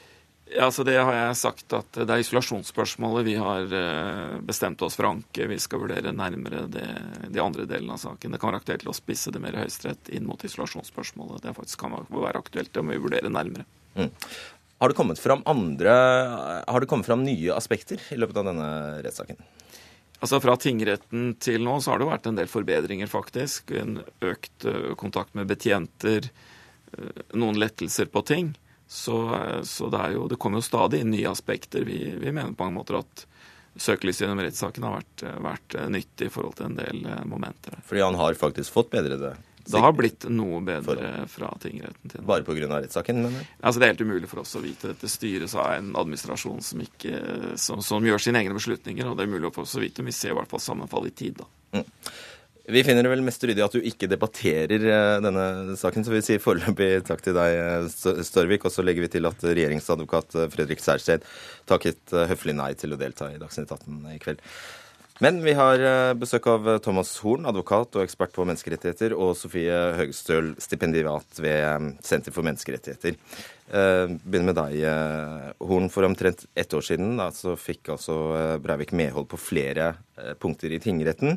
[0.50, 4.98] Ja, altså Det har jeg sagt at det er isolasjonsspørsmålet vi har eh, bestemt oss
[4.98, 5.50] for å anke.
[5.52, 6.88] Vi skal vurdere nærmere det,
[7.30, 8.34] de andre delene av saken.
[8.34, 11.44] Det kan være aktuelt å spisse det mer i Høyesterett inn mot isolasjonsspørsmålet.
[11.46, 13.68] Det faktisk kan være aktuelt, det må vi vurdere nærmere.
[14.00, 14.10] Mm.
[14.80, 15.94] Har det kommet fram andre,
[16.64, 18.70] har det kommet fram nye aspekter i løpet av denne
[19.04, 19.42] rettssaken?
[20.20, 23.72] Altså Fra tingretten til nå så har det vært en del forbedringer, faktisk.
[23.76, 26.28] En økt eh, kontakt med betjenter
[26.98, 28.60] Eh, noen lettelser på ting.
[28.88, 31.86] Så, eh, så det, jo, det, kommer jo stadig inn nye aspekter.
[31.86, 33.26] Vi, vi mener på mange måter at
[33.80, 37.78] søkelyset gjennom rettssaken har vært, vært, nyttig i forhold til en del momenter.
[37.88, 39.36] Fordi han har faktisk fått bedre det?
[39.74, 42.28] Det har blitt noe bedre fra tingretten til nå.
[42.30, 42.70] Bare pga.
[42.72, 43.22] rettssaken?
[43.26, 44.94] mener Altså, det er helt umulig for oss å vite.
[44.94, 47.22] Dette styres av en administrasjon som, ikke,
[47.60, 49.08] som, som, gjør sine egne beslutninger.
[49.08, 51.10] Og det er umulig for oss å vite, men vi ser i hvert fall sammenfall
[51.10, 51.42] i tid.
[51.44, 51.50] da.
[51.80, 51.88] Mm.
[52.70, 56.22] Vi finner det vel mest ryddig at du ikke debatterer eh, denne saken, så vi
[56.26, 58.68] sier foreløpig takk til deg, eh, Størvik.
[58.68, 61.26] Og så legger vi til at regjeringsadvokat eh, Fredrik Særsted
[61.70, 64.44] takket høflig nei til å delta i Dagsnytt 18 i kveld.
[65.20, 65.82] Men vi har
[66.16, 72.32] besøk av Thomas Horn, advokat og ekspert på menneskerettigheter, og Sofie Høgestøl, stipendiat ved Senter
[72.32, 73.18] for menneskerettigheter.
[73.68, 75.90] Begynner med deg, Horn.
[75.92, 78.16] For omtrent ett år siden da, så fikk altså
[78.64, 79.92] Breivik medhold på flere
[80.40, 81.36] punkter i tingretten.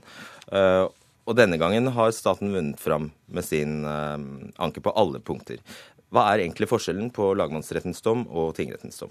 [0.53, 5.59] Og denne gangen har staten vunnet fram med sin anke på alle punkter.
[6.13, 9.11] Hva er egentlig forskjellen på lagmannsrettens dom og tingrettens dom?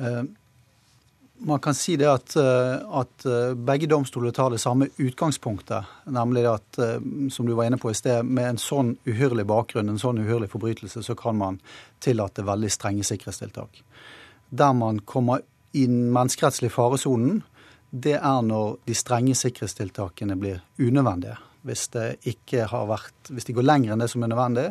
[0.00, 0.24] Uh,
[1.40, 3.26] man kan si det at, uh, at
[3.56, 5.88] begge domstoler tar det samme utgangspunktet.
[6.12, 6.80] Nemlig at,
[7.32, 10.50] som du var inne på i sted, med en sånn uhyrlig bakgrunn, en sånn uhyrlig
[10.52, 11.60] forbrytelse, så kan man
[12.04, 13.80] tillate veldig strenge sikkerhetstiltak.
[14.50, 15.40] Der man kommer
[15.72, 17.42] i den menneskerettslige faresonen,
[17.90, 21.36] det er når de strenge sikkerhetstiltakene blir unødvendige.
[21.66, 24.66] Hvis, det ikke har vært, hvis de går lenger enn det som er nødvendig,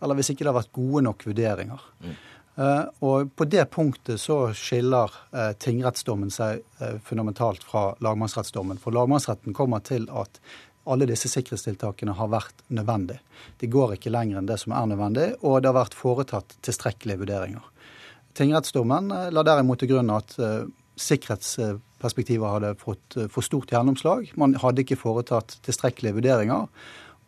[0.00, 1.82] eller hvis ikke det har vært gode nok vurderinger.
[2.00, 2.14] Mm.
[2.54, 8.80] Eh, og på det punktet så skiller eh, tingrettsdommen seg eh, fundamentalt fra lagmannsrettsdommen.
[8.82, 10.40] For lagmannsretten kommer til at
[10.90, 13.20] alle disse sikkerhetstiltakene har vært nødvendig.
[13.60, 17.20] De går ikke lenger enn det som er nødvendig, og det har vært foretatt tilstrekkelige
[17.20, 17.68] vurderinger.
[18.34, 20.32] Tingrettsdommen la derimot til grunn at
[21.00, 24.30] sikkerhetsperspektivet hadde fått for stort gjennomslag.
[24.40, 26.68] Man hadde ikke foretatt tilstrekkelige vurderinger.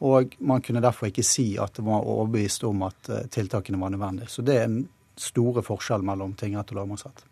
[0.03, 4.31] Og man kunne derfor ikke si at det var overbevist om at tiltakene var nødvendige.
[4.33, 4.81] Så det er en
[5.19, 7.25] store forskjell mellom tingrett og lagmannsrett.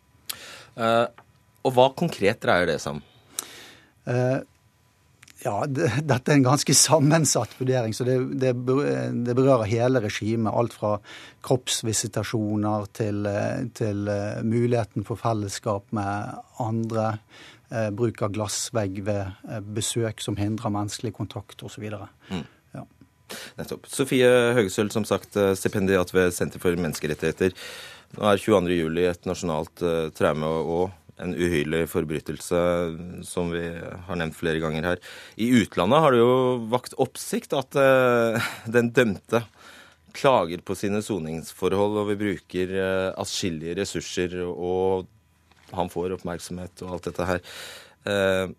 [0.78, 1.06] Uh,
[1.66, 3.02] og hva konkret dreier det seg om?
[4.08, 4.40] Uh,
[5.40, 7.94] ja, det, Dette er en ganske sammensatt vurdering.
[7.96, 8.52] så det, det,
[9.24, 10.52] det berører hele regimet.
[10.52, 10.98] Alt fra
[11.46, 13.30] kroppsvisitasjoner til,
[13.76, 17.14] til uh, muligheten for fellesskap med andre.
[17.94, 21.84] bruk av glassvegg ved besøk som hindrer menneskelig kontakt osv.
[22.26, 22.42] Mm.
[23.58, 23.88] Nettopp.
[23.90, 27.56] Sofie Høgesøl, som sagt stipendiat ved Senter for menneskerettigheter.
[28.16, 28.72] Nå er 22.
[28.74, 30.88] juli et nasjonalt uh, traume og
[31.20, 32.60] en uhyrlig forbrytelse,
[33.28, 33.66] som vi
[34.06, 35.02] har nevnt flere ganger her.
[35.36, 36.32] I utlandet har det jo
[36.72, 39.44] vakt oppsikt at uh, den dømte
[40.16, 45.06] klager på sine soningsforhold, og vi bruker uh, atskillige ressurser, og
[45.76, 47.44] han får oppmerksomhet og alt dette her.
[48.08, 48.56] Uh,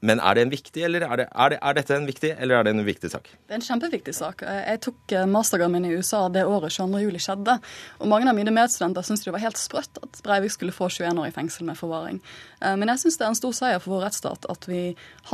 [0.00, 2.56] men er det en viktig, eller er, det, er, det, er, dette en viktig, eller
[2.56, 3.26] er det en viktig sak?
[3.44, 4.44] Det er en kjempeviktig sak.
[4.48, 7.56] Jeg tok eh, mastergraden min i USA det året 22.07 skjedde.
[8.00, 11.20] Og mange av mine medstudenter syntes det var helt sprøtt at Breivik skulle få 21
[11.20, 12.22] år i fengsel med forvaring.
[12.64, 14.80] Eh, men jeg syns det er en stor seier for vår rettsstat at vi,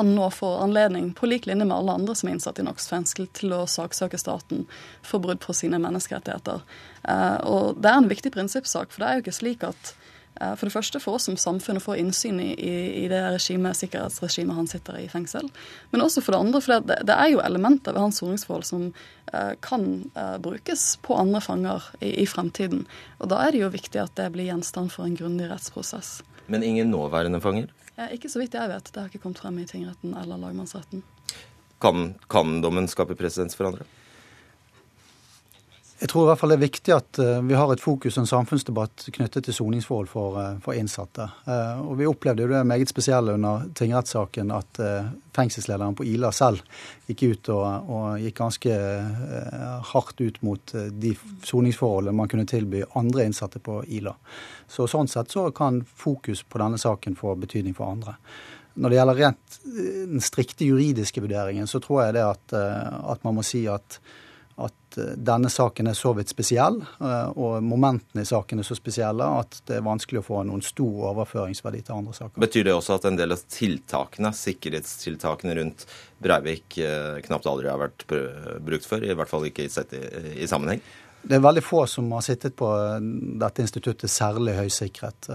[0.01, 2.91] han nå får anledning, på lik linje med alle andre som er innsatt i NOx
[2.91, 4.67] fengsel, til å saksøke staten
[5.07, 6.67] for brudd på sine menneskerettigheter.
[7.07, 9.95] Eh, og det er en viktig prinsippsak, for det er jo ikke slik at
[10.37, 14.59] for det første for oss som samfunn å få innsyn i, i det regime, sikkerhetsregimet
[14.59, 15.49] han sitter i fengsel.
[15.93, 18.85] Men også for det andre, for det, det er jo elementer ved hans soningsforhold som
[18.91, 19.87] uh, kan
[20.19, 22.85] uh, brukes på andre fanger i, i, fremtiden.
[23.21, 26.19] Og da er det jo viktig at det blir gjenstand for en grundig rettsprosess.
[26.53, 27.73] Men ingen nåværende fanger?
[27.97, 28.91] Eh, ikke så vidt jeg vet.
[28.93, 31.03] Det har ikke kommet frem i tingretten eller lagmannsretten.
[31.83, 33.89] Kan, kan dommen skape presedens for andre?
[35.97, 38.27] Jeg tror i hvert fall det er viktig at eh, vi har et fokus og
[38.27, 41.25] en samfunnsdebatt knyttet til soningsforhold for, eh, for, innsatte.
[41.49, 44.81] Eh, og Vi opplevde jo det meget spesielle under tingrettssaken at
[45.37, 46.61] fengselslederen på Ila selv
[47.09, 48.77] gikk ut og, og gikk ganske
[49.93, 54.13] hardt ut mot de soningsforholdene man kunne tilby andre innsatte på Ila.
[54.69, 58.19] Så Sånn sett så kan fokus på denne saken få betydning for andre.
[58.77, 63.39] Når det gjelder rent den strikte juridiske vurderingen, så tror jeg det at, at man
[63.39, 64.01] må si at
[64.57, 68.77] at eh, denne saken er så vidt spesiell, eh, og momentene i saken er så
[68.79, 72.41] spesielle at det er vanskelig å få noen stor overføringsverdi til andre saker.
[72.41, 75.87] Betyr det også at en del av tiltakene, sikkerhetstiltakene rundt
[76.25, 80.05] Breivik eh, knapt aldri har vært brukt før, i hvert fall ikke sett i,
[80.41, 80.81] i sammenheng?
[81.27, 82.69] Det er veldig få som har sittet på
[83.41, 85.27] dette instituttet særlig høysikret.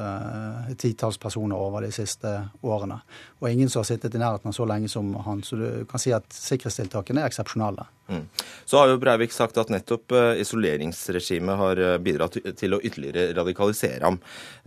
[0.71, 2.31] Et titalls personer over de siste
[2.63, 3.01] årene.
[3.41, 5.41] Og ingen som har sittet i nærheten av så lenge som han.
[5.43, 7.87] Så du kan si at sikkerhetstiltakene er eksepsjonelle.
[8.11, 8.23] Mm.
[8.65, 13.31] Så har jo Breivik sagt at nettopp uh, isoleringsregimet har eh, bidratt til å ytterligere
[13.37, 14.17] radikalisere ham.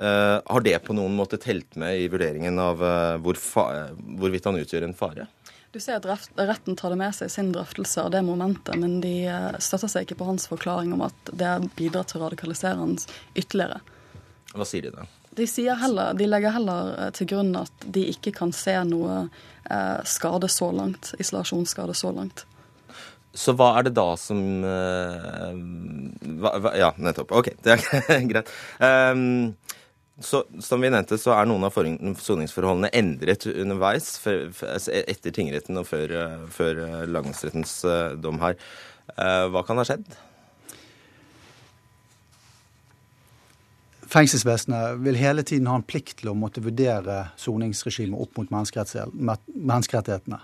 [0.01, 2.81] Har det på noen måte telt med i vurderingen av
[3.23, 5.27] hvor hvorvidt han utgjør en fare?
[5.75, 9.01] Du ser at retten tar det med seg i sin drøftelse av det momentet, men
[9.03, 12.79] de eh, støtter seg ikke på hans forklaring om at det bidrar til å radikalisere
[12.79, 13.81] hans ytterligere.
[14.55, 15.09] Hva sier de da?
[15.35, 15.49] De,
[15.83, 20.47] heller, de, legger heller eh, til grunn at de ikke kan se noe eh, skade
[20.47, 22.47] så langt, isolasjonsskade så langt.
[23.35, 27.35] Så hva er det da som hva, hva, Ja, nettopp.
[27.35, 28.47] OK, det er greit.
[28.79, 29.59] Um,
[30.21, 35.89] så, som vi nevnte, så er noen av soningsforholdene endret underveis altså etter tingretten og
[35.89, 36.13] før,
[36.55, 36.79] før
[37.11, 38.55] lagmannsrettens eh, dom her.
[39.19, 40.07] Eh, hva kan ha skjedd?
[44.15, 50.39] Fengselsvesenet vil hele tiden ha en plikt til å måtte vurdere soningsregimet opp mot menneskerettighetene.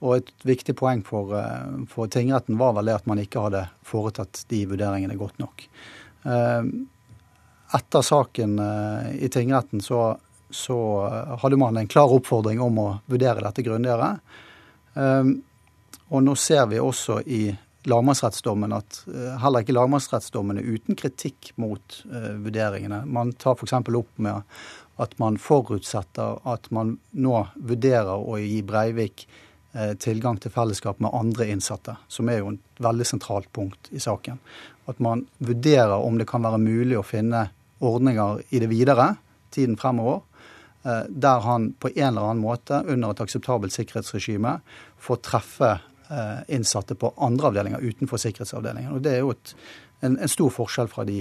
[0.00, 3.66] Og et viktig poeng for, eh, for tingretten var vel det at man ikke hadde
[3.84, 5.68] foretatt de vurderingene godt nok
[7.72, 10.18] etter saken eh, i tingretten så,
[10.50, 11.08] så,
[11.42, 14.16] hadde man en klar oppfordring om å vurdere dette grundigere.
[14.98, 15.36] Ehm,
[16.10, 17.44] og nå ser vi også i
[17.90, 23.04] lagmannsrettsdommen at eh, heller ikke lagmannsrettsdommen er uten kritikk mot vurderingene.
[23.06, 23.78] Man tar f.eks.
[23.78, 24.42] opp med
[25.00, 29.24] at man forutsetter at man nå vurderer å gi Breivik
[30.02, 34.40] tilgang til fellesskap med andre innsatte, som er jo et veldig sentralt punkt i saken.
[34.90, 37.46] At man vurderer om det kan være mulig å finne
[37.80, 39.14] ordninger i det videre,
[39.50, 40.22] tiden fremover,
[40.84, 44.58] eh, der han på en eller annen måte under et akseptabelt sikkerhetsregime
[45.00, 48.92] får treffe eh, innsatte på andre avdelinger utenfor sikkerhetsavdelingen.
[48.96, 49.54] Og Det er jo et,
[50.00, 51.20] en, en stor forskjell fra de,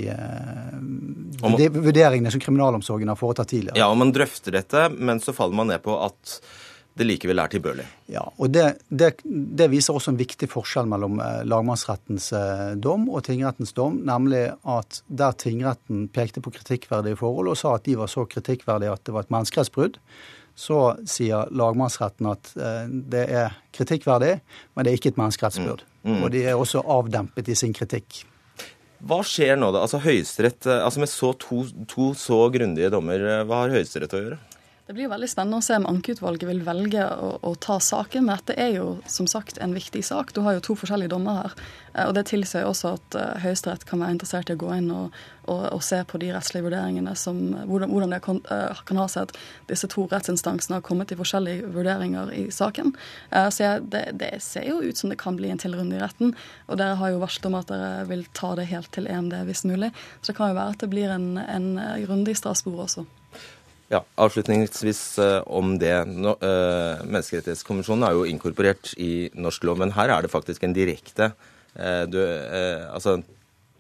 [1.58, 3.80] de vurderingene som kriminalomsorgen har foretatt tidligere.
[3.80, 6.40] Ja, og Man drøfter dette, men så faller man ned på at
[7.00, 7.86] det likevel er tilbørlig.
[8.12, 13.08] Ja, og det, det, det, viser også en viktig forskjell mellom eh, lagmannsrettens eh, dom
[13.08, 17.96] og tingrettens dom, nemlig at der tingretten pekte på kritikkverdige forhold og sa at de
[18.00, 19.96] var så kritikkverdige at det var et menneskerettsbrudd,
[20.60, 22.84] så sier lagmannsretten at eh,
[23.16, 24.36] det er kritikkverdig,
[24.76, 25.86] men det er ikke et menneskerettsbrudd.
[26.04, 26.12] Mm.
[26.18, 26.20] Mm.
[26.26, 28.26] Og de er også avdempet i sin kritikk.
[29.08, 29.86] Hva skjer nå, da?
[29.86, 34.40] Altså Høyesterett, altså Med så to, to så grundige dommer, hva har Høyesterett å gjøre?
[34.90, 38.24] Det blir veldig spennende å se om ankeutvalget vil velge å, å, ta saken.
[38.26, 40.32] Men dette er jo som sagt en viktig sak.
[40.34, 41.54] Du har jo to forskjellige dommer her.
[41.94, 44.88] Eh, og Det tilsier også at uh, Høyesterett kan være interessert i å gå inn
[44.90, 47.38] og, og, og se på de rettslige vurderingene som
[47.70, 49.38] hvordan, hvordan det kan, uh, kan, ha seg at
[49.70, 52.96] disse to rettsinstansene har kommet til forskjellige vurderinger i saken.
[53.30, 56.34] Så jeg, det, det, ser jo ut som det kan bli en tilrunde i retten.
[56.66, 59.68] Og dere har jo varslet om at dere vil ta det helt til EMD hvis
[59.70, 59.94] mulig.
[60.18, 61.72] Så det kan jo være at det blir en, en
[62.10, 63.06] runde i Strasbourg også.
[63.90, 65.96] Ja, Avslutningsvis uh, om det.
[66.14, 70.76] No, uh, menneskerettighetskonvensjonen er jo inkorporert i norsk lov, men her er det faktisk en
[70.78, 72.20] direkte uh, du,
[72.94, 73.18] Altså,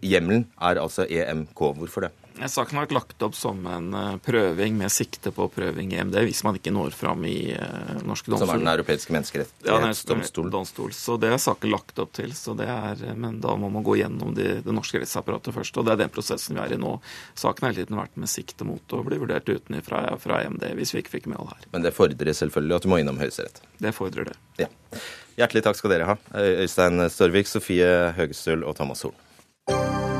[0.01, 1.61] hjemmelen er altså EMK.
[1.77, 2.13] Hvorfor det?
[2.47, 6.15] Saken har vært lagt opp som en eh, prøving med sikte på prøving i EMD
[6.30, 8.45] hvis man ikke når fram i uh, norske domstol.
[8.47, 10.47] Som er Den europeiske menneskerettighetsdomstol.
[10.47, 10.93] Ja, domstol.
[10.95, 12.32] Så det er saken lagt opp til.
[12.38, 15.82] Så det er, eh, men da må man gå gjennom de, det norske rettsapparatet først.
[15.82, 16.95] Og det er den prosessen vi er i nå.
[17.39, 20.95] Saken har hele tiden vært med sikte mot å bli vurdert utenfra fra EMD hvis
[20.95, 21.67] vi ikke fikk medhold her.
[21.73, 23.63] Men det fordrer selvfølgelig at du må innom Høyesterett?
[23.84, 24.38] Det fordrer det.
[24.63, 24.71] Ja.
[25.39, 26.19] Hjertelig takk skal dere ha.
[26.36, 30.18] Øystein Storvik, Sofie Høgestøl og Thomas Horn.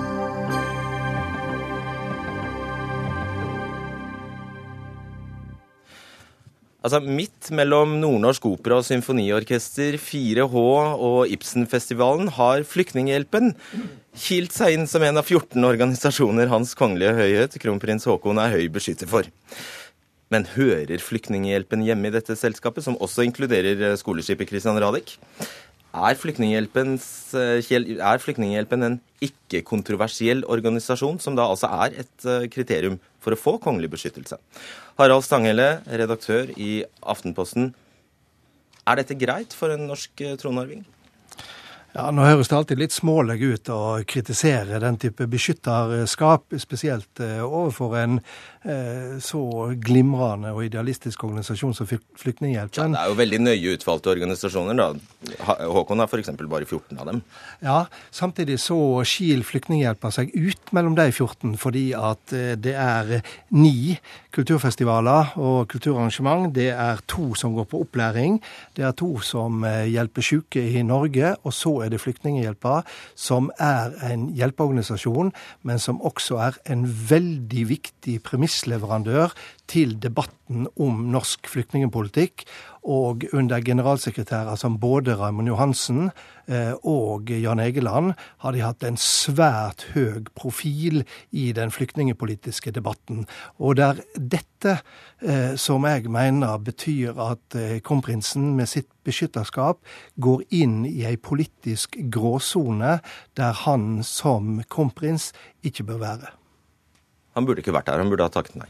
[6.80, 10.62] Altså, Midt mellom Nordnorsk Opera og Symfoniorkester, 4H
[11.04, 13.52] og Ibsenfestivalen har Flyktninghjelpen
[14.16, 18.70] kilt seg inn som en av 14 organisasjoner Hans Kongelige Høyhet, kronprins Haakon, er høy
[18.72, 19.28] beskytter for.
[20.32, 25.18] Men hører Flyktninghjelpen hjemme i dette selskapet, som også inkluderer skoleskipet Christian Radich?
[25.90, 26.20] Eh, er
[28.22, 33.90] Flyktninghjelpen en ikke-kontroversiell organisasjon, som da altså er et eh, kriterium for å få kongelig
[33.96, 34.38] beskyttelse?
[35.00, 37.74] Harald Stanghelle, redaktør i Aftenposten.
[38.86, 40.86] Er dette greit for en norsk eh, tronarving?
[41.96, 47.96] Ja, Nå høres det alltid litt smålig ut å kritisere den type beskytterskap, spesielt overfor
[47.98, 48.20] en
[49.24, 49.42] så
[49.80, 52.92] glimrende og idealistisk organisasjon som Flyktninghjelpen.
[52.92, 54.76] Ja, det er jo veldig nøye utvalgte organisasjoner.
[54.76, 54.90] da.
[55.72, 56.34] Håkon har f.eks.
[56.44, 57.22] bare 14 av dem.
[57.64, 63.22] Ja, samtidig så skil Flyktninghjelpen seg ut mellom de 14 fordi at eh, det er
[63.56, 63.96] ni
[64.36, 66.52] kulturfestivaler og kulturarrangement.
[66.56, 68.42] Det er to som går på opplæring.
[68.76, 71.36] Det er to som hjelper syke i Norge.
[71.44, 72.84] og så er det Flyktninghjelpen,
[73.16, 75.32] som er en hjelpeorganisasjon,
[75.64, 78.20] men som også er en veldig viktig
[78.50, 79.34] premissleverandør
[79.70, 82.46] til debatten om norsk flyktningpolitikk.
[82.84, 86.10] Og under generalsekretærer som både Raymond Johansen
[86.48, 93.28] eh, og Jan Egeland har de hatt en svært høy profil i den flyktningepolitiske debatten.
[93.60, 94.80] Og det er dette
[95.22, 99.84] eh, som jeg mener betyr at eh, kronprinsen med sitt beskytterskap
[100.18, 103.00] går inn i ei politisk gråsone
[103.38, 106.36] der han som kronprins ikke bør være.
[107.40, 108.68] Han burde ikke vært der, han burde ha takket nei.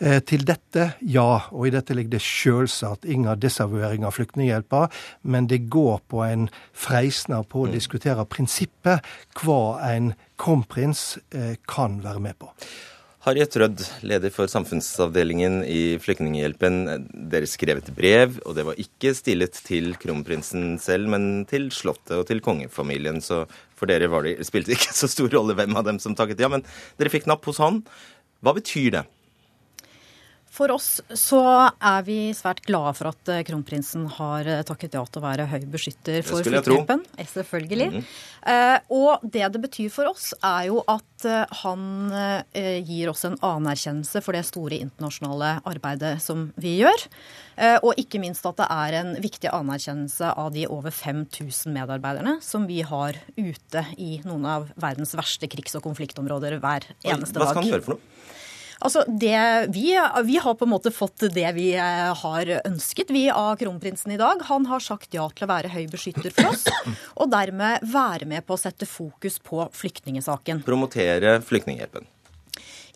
[0.00, 4.86] Eh, til dette, ja, og i dette ligger det selvsagt ingen desavouering av Flyktninghjelpa,
[5.28, 7.74] men det går på en freisner på å mm.
[7.74, 9.04] diskutere prinsippet
[9.42, 12.48] hva en kronprins eh, kan være med på.
[13.20, 16.78] Harriet Rødd, leder for samfunnsavdelingen i Flyktninghjelpen.
[17.28, 22.16] Dere skrev et brev, og det var ikke stillet til kronprinsen selv, men til Slottet
[22.16, 23.20] og til kongefamilien.
[23.20, 23.42] Så
[23.76, 26.48] for dere det, spilte ikke så stor rolle hvem av dem som takket ja.
[26.48, 26.64] Men
[26.96, 27.82] dere fikk napp hos han.
[28.40, 29.04] Hva betyr det?
[30.50, 35.04] For oss så er vi svært glade for at eh, kronprinsen har eh, takket ja
[35.06, 36.42] til å være høy beskytter for.
[36.42, 37.86] Eh, selvfølgelig.
[37.92, 38.80] Mm -hmm.
[38.88, 41.06] og det det betyr for oss, er jo at
[41.62, 42.10] han
[42.84, 47.06] gir oss en anerkjennelse for det store internasjonale arbeidet som vi gjør.
[47.82, 52.66] Og ikke minst at det er en viktig anerkjennelse av de over 5000 medarbeiderne som
[52.66, 57.44] vi har ute i noen av verdens verste krigs- og konfliktområder hver eneste dag.
[57.44, 58.00] Hva skal han gjøre for noe?
[58.80, 59.36] Altså, det,
[59.74, 59.92] vi,
[60.24, 64.20] vi, har på en måte fått det vi eh, har ønsket, vi av kronprinsen i
[64.20, 64.40] dag.
[64.48, 66.64] Han har sagt ja til å være høy beskytter for oss,
[67.20, 70.64] og dermed være med på å sette fokus på flyktningesaken.
[70.64, 72.08] Promotere Flyktninghjelpen.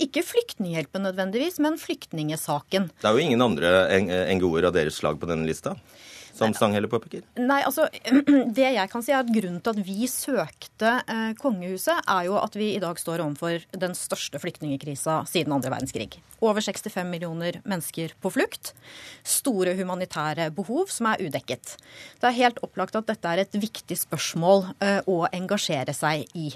[0.03, 2.89] Ikke Flyktninghjelpen nødvendigvis, men flyktningesaken.
[3.03, 3.77] Det er jo ingen andre
[4.35, 5.77] NGO-er av deres slag på denne lista?
[6.35, 7.25] Som Stanghelle påpeker?
[7.41, 7.87] Nei, altså,
[8.57, 12.39] Det jeg kan si er at Grunnen til at vi søkte eh, kongehuset, er jo
[12.41, 16.19] at vi i dag står overfor den største flyktningkrisa siden andre verdenskrig.
[16.45, 18.75] Over 65 millioner mennesker på flukt.
[19.23, 21.77] Store humanitære behov som er udekket.
[22.21, 26.51] Det er helt opplagt at dette er et viktig spørsmål eh, å engasjere seg i.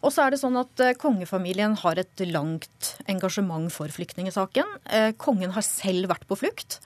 [0.00, 4.76] Og så er det sånn at eh, Kongefamilien har et langt engasjement for flyktningesaken.
[4.88, 6.80] Eh, kongen har selv vært på flukt.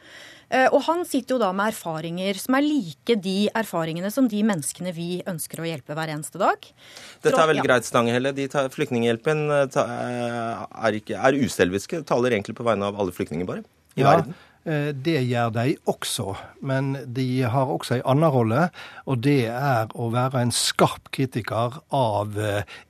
[0.54, 4.42] Eh, og han sitter jo da med erfaringer som er like de erfaringene som de
[4.46, 6.68] menneskene vi ønsker å hjelpe hver eneste dag.
[7.24, 7.66] Dette er vel ja.
[7.66, 8.34] greit, Stanghelle.
[8.74, 13.64] Flyktninghjelpen er, ikke, er uselviske, taler egentlig på vegne av alle flyktninger, bare,
[13.98, 14.12] i ja.
[14.12, 14.36] verden.
[14.64, 16.30] Det gjør de også,
[16.64, 18.62] men de har også en annen rolle.
[19.04, 22.38] Og det er å være en skarp kritiker av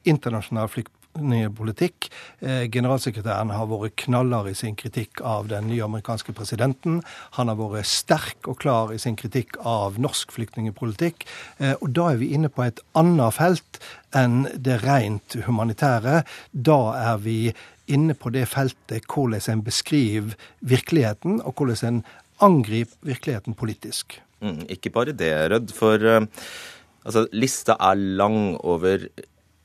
[0.06, 2.08] internasjonal flykt politikk.
[2.40, 7.02] Eh, generalsekretæren har vært knallhard i sin kritikk av den nye amerikanske presidenten.
[7.38, 11.26] Han har vært sterk og klar i sin kritikk av norsk flyktningepolitikk.
[11.58, 13.80] Eh, og da er vi inne på et annet felt
[14.14, 16.24] enn det rent humanitære.
[16.52, 16.80] Da
[17.12, 17.54] er vi
[17.86, 22.04] inne på det feltet hvordan en beskriver virkeligheten, og hvordan en
[22.40, 24.20] angriper virkeligheten politisk.
[24.40, 25.72] Mm, ikke bare det, Rødd.
[25.72, 26.26] For uh,
[27.04, 29.06] altså, lista er lang over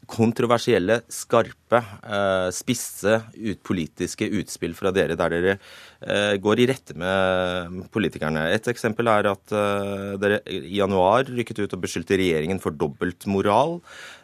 [0.10, 6.96] kontroversielle, skarpe, eh, spisse ut politiske utspill fra dere der dere eh, går i rette
[6.98, 8.48] med politikerne.
[8.56, 13.78] Et eksempel er at eh, dere i januar rykket ut og beskyldte regjeringen for dobbeltmoral.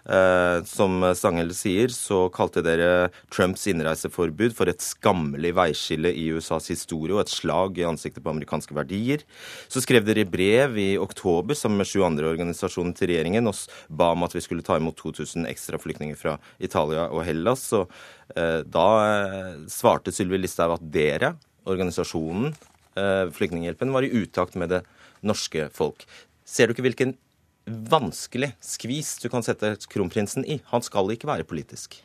[0.06, 6.70] Eh, som Stangel sier, så kalte dere Trumps innreiseforbud for et skammelig veiskille i USAs
[6.70, 9.24] historie og et slag i ansiktet på amerikanske verdier.
[9.72, 13.58] Så skrev dere brev i oktober sammen med sju andre organisasjoner til regjeringen og
[13.89, 17.66] ba om at vi skulle ta imot 2000 ekstra flyktninger fra Italia og Hellas.
[17.74, 17.88] Så
[18.38, 21.36] eh, da eh, svarte Sylvi Listhaug at dere,
[21.66, 22.53] organisasjonen,
[22.95, 24.78] Flyktninghjelpen, var i utakt med det
[25.28, 26.06] norske folk.
[26.47, 27.12] Ser du ikke hvilken
[27.66, 30.59] vanskelig skvis du kan sette kronprinsen i.
[30.72, 31.97] Han skal ikke være politisk.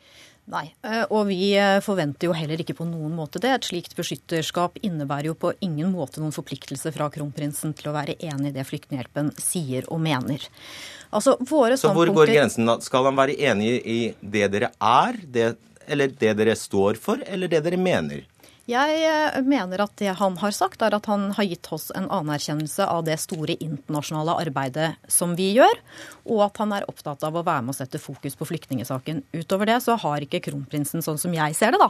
[0.51, 3.51] Nei, eh, og vi eh, forventer jo heller ikke på noen måte det.
[3.53, 8.17] Et slikt beskytterskap innebærer jo på ingen måte noen forpliktelse fra kronprinsen til å være
[8.17, 10.43] enig i det Flyktninghjelpen sier og mener.
[11.13, 12.65] Altså, våre Så hvor går grensen?
[12.67, 12.79] da?
[12.81, 15.53] Skal han være enig i det dere er, det,
[15.87, 18.25] eller det dere står for, eller det dere mener?
[18.71, 22.07] Jeg eh, mener at det han har sagt, er at han har gitt oss en
[22.13, 25.81] anerkjennelse av det store internasjonale arbeidet som vi gjør,
[26.31, 29.23] og at han er opptatt av å være med og sette fokus på flyktningesaken.
[29.35, 31.89] Utover det så har ikke kronprinsen, sånn som jeg ser det, da,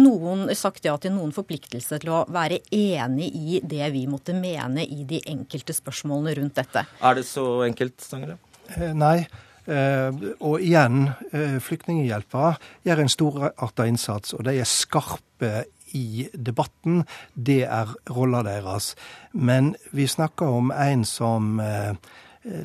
[0.00, 4.82] noen sagt ja til noen forpliktelse til å være enig i det vi måtte mene
[4.82, 6.86] i de enkelte spørsmålene rundt dette.
[7.06, 8.40] Er det så enkelt, Stangele?
[8.74, 9.20] Eh, nei.
[9.66, 10.14] Uh,
[10.46, 12.52] og igjen, Flyktninghjelpa
[12.86, 15.64] gjør en storarta innsats, og de er skarpe
[15.96, 17.02] i debatten.
[17.34, 18.92] Det er rolla deres.
[19.32, 21.96] Men vi snakker om en som eh,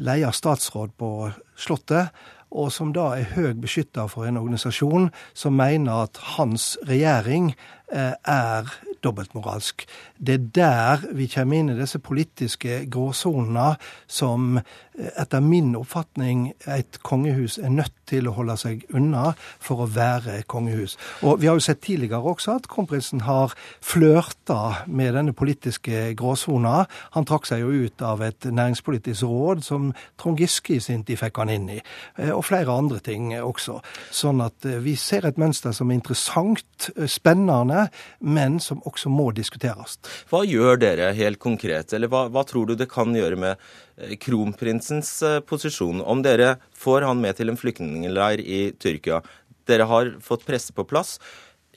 [0.03, 2.11] leier statsråd på Slottet,
[2.51, 7.53] og som da er høy beskytter for en organisasjon som mener at hans regjering
[7.93, 9.86] eh, er dobbeltmoralsk.
[10.19, 13.75] Det er der vi kommer inn i disse politiske gråsonene
[14.07, 14.59] som
[15.00, 19.32] etter min oppfatning et kongehus er nødt til å holde seg unna
[19.64, 20.98] for å være kongehus.
[21.24, 26.86] Og Vi har jo sett tidligere også at kronprinsen har flørta med denne politiske gråsona.
[27.16, 31.22] Han trakk seg jo ut av et næringspolitisk råd som Trond Giske i sin tid
[31.22, 31.80] fikk han inn i,
[32.18, 33.80] eh, og flere andre ting også.
[34.12, 37.88] Sånn at eh, vi ser et mønster som er interessant, spennende,
[38.20, 40.00] men som også må diskuteres.
[40.32, 43.91] Hva gjør dere helt konkret, eller hva, hva tror du det kan gjøre med eh,
[44.22, 49.22] kronprinsens eh, posisjon om dere får han med til en flyktningleir i Tyrkia?
[49.70, 51.18] Dere har fått presse på plass.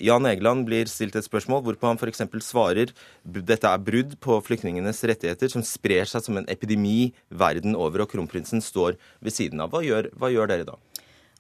[0.03, 2.25] Jan Egeland blir stilt et spørsmål hvorpå han f.eks.
[2.43, 2.91] svarer
[3.23, 8.11] dette er brudd på flyktningenes rettigheter som sprer seg som en epidemi verden over, og
[8.11, 9.71] kronprinsen står ved siden av.
[9.71, 10.81] Hva gjør, hva gjør dere da?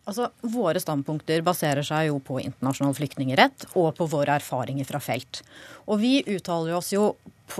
[0.04, 5.40] Altså, Våre standpunkter baserer seg jo på internasjonal flyktningerett og på våre erfaringer fra felt.
[5.88, 7.14] Og vi uttaler oss jo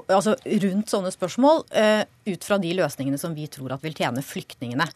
[0.08, 4.22] altså, rundt sånne spørsmål uh, ut fra de løsningene som vi tror at vil tjene
[4.24, 4.86] flyktningene.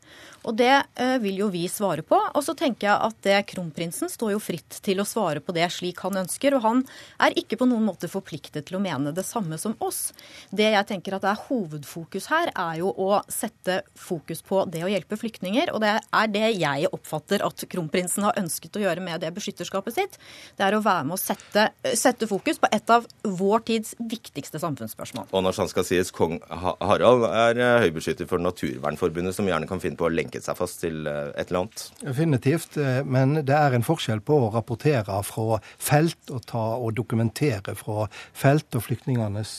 [0.49, 2.19] Og det uh, vil jo vi svare på.
[2.19, 5.69] Og så tenker jeg at det kronprinsen står jo fritt til å svare på det
[5.75, 6.57] slik han ønsker.
[6.57, 6.85] Og han
[7.23, 10.09] er ikke på noen måte forpliktet til å mene det samme som oss.
[10.51, 14.91] Det jeg tenker at er hovedfokus her, er jo å sette fokus på det å
[14.91, 15.75] hjelpe flyktninger.
[15.75, 20.01] Og det er det jeg oppfatter at kronprinsen har ønsket å gjøre med det beskytterskapet
[20.01, 20.19] sitt.
[20.57, 21.69] Det er å være med å sette,
[21.99, 25.29] sette fokus på et av vår tids viktigste samfunn samfunnsspørsmål.
[25.33, 29.83] Og når sånn skal sies, kong Harald er eh, høybeskytter for Naturvernforbundet, som gjerne kan
[29.83, 31.85] finne på å lenke seg fast til eh, et eller annet?
[32.03, 36.95] Definitivt, eh, men det er en forskjell på å rapportere fra felt og, ta, og
[36.99, 39.55] dokumentere fra felt og flyktningenes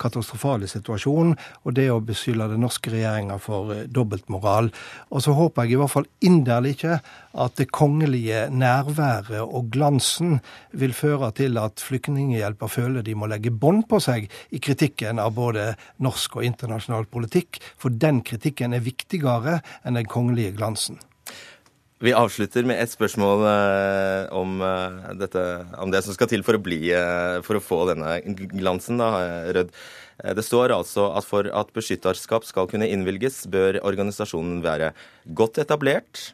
[0.00, 1.34] katastrofale situasjon,
[1.64, 4.70] og det å beskylde den norske regjeringa for dobbeltmoral.
[5.12, 6.98] Og så håper jeg i hvert fall inderlig ikke
[7.38, 10.38] at det kongelige nærværet og glansen
[10.72, 15.34] vil føre til at Flyktninghjelpa føler de må legge bånd på seg i kritikken av
[15.36, 15.72] både
[16.04, 20.98] norsk og internasjonal politikk, for den kritikken er viktigere enn den kongelige glansen.
[21.98, 25.42] Vi avslutter med et spørsmål eh, om, eh, dette,
[25.82, 28.20] om, det som skal til for å, bli, eh, for å få denne
[28.54, 29.08] glansen, da,
[29.56, 29.72] Rød.
[30.18, 34.92] Det står altså at for at beskytterskap skal kunne innvilges, bør organisasjonen være
[35.38, 36.32] godt etablert,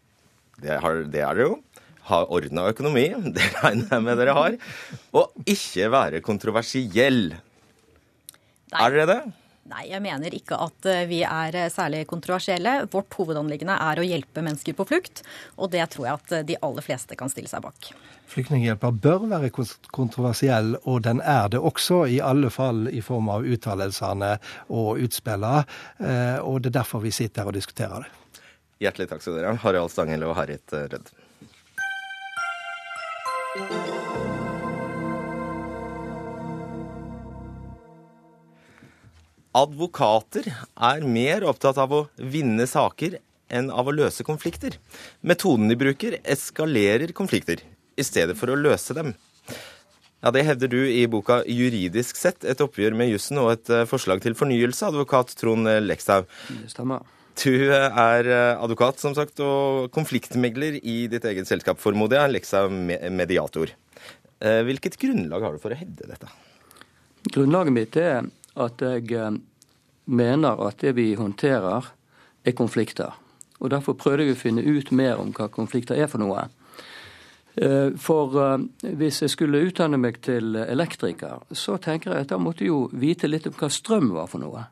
[0.60, 1.58] det, har, det er det jo.
[2.10, 3.06] Ha ordna økonomi,
[3.36, 4.56] det regner jeg med dere har.
[5.16, 7.36] Og ikke være kontroversiell.
[8.74, 8.84] Nei.
[8.84, 9.22] Er dere det?
[9.64, 12.82] Nei, jeg mener ikke at eh, vi er eh, særlig kontroversielle.
[12.92, 15.22] Vårt hovedanliggende er å hjelpe mennesker på flukt,
[15.56, 17.88] og det tror jeg at eh, de aller fleste kan stille seg bak.
[18.28, 19.48] Flyktninghjelpa bør være
[19.94, 24.34] kontroversiell, og den er det også, i alle fall i form av uttalelsene
[24.68, 25.64] og utspillene.
[26.44, 28.40] Og det er derfor vi sitter her og diskuterer det.
[28.84, 31.12] Hjertelig takk skal dere ha, Harald Stangel og Harriet Rødd.
[39.54, 43.20] Advokater er mer opptatt av å vinne saker
[43.54, 44.80] enn av å løse konflikter.
[45.22, 47.62] Metoden de bruker, eskalerer konflikter
[47.94, 49.14] i stedet for å løse dem.
[50.24, 53.84] Ja, Det hevder du i boka 'Juridisk sett et oppgjør med jussen og et eh,
[53.84, 56.26] forslag til fornyelse', advokat Trond Lekshaug.
[56.48, 57.04] Det stemmer.
[57.38, 62.38] Du er eh, advokat, som sagt, og konfliktmegler i ditt eget selskap, formoder jeg.
[62.38, 63.70] Lexa Mediator.
[64.40, 66.30] Eh, hvilket grunnlag har du for å hevde dette?
[67.30, 68.24] Grunnlaget mitt er
[68.56, 69.36] at jeg eh,
[70.06, 71.92] mener at det vi håndterer,
[72.44, 73.14] er konflikter.
[73.60, 76.48] Og Derfor prøvde jeg å finne ut mer om hva konflikter er for noe.
[77.96, 78.34] For
[78.82, 82.90] hvis jeg skulle utdanne meg til elektriker, så tenker jeg at da måtte jeg jo
[82.92, 84.64] vite litt om hva strøm var for noe.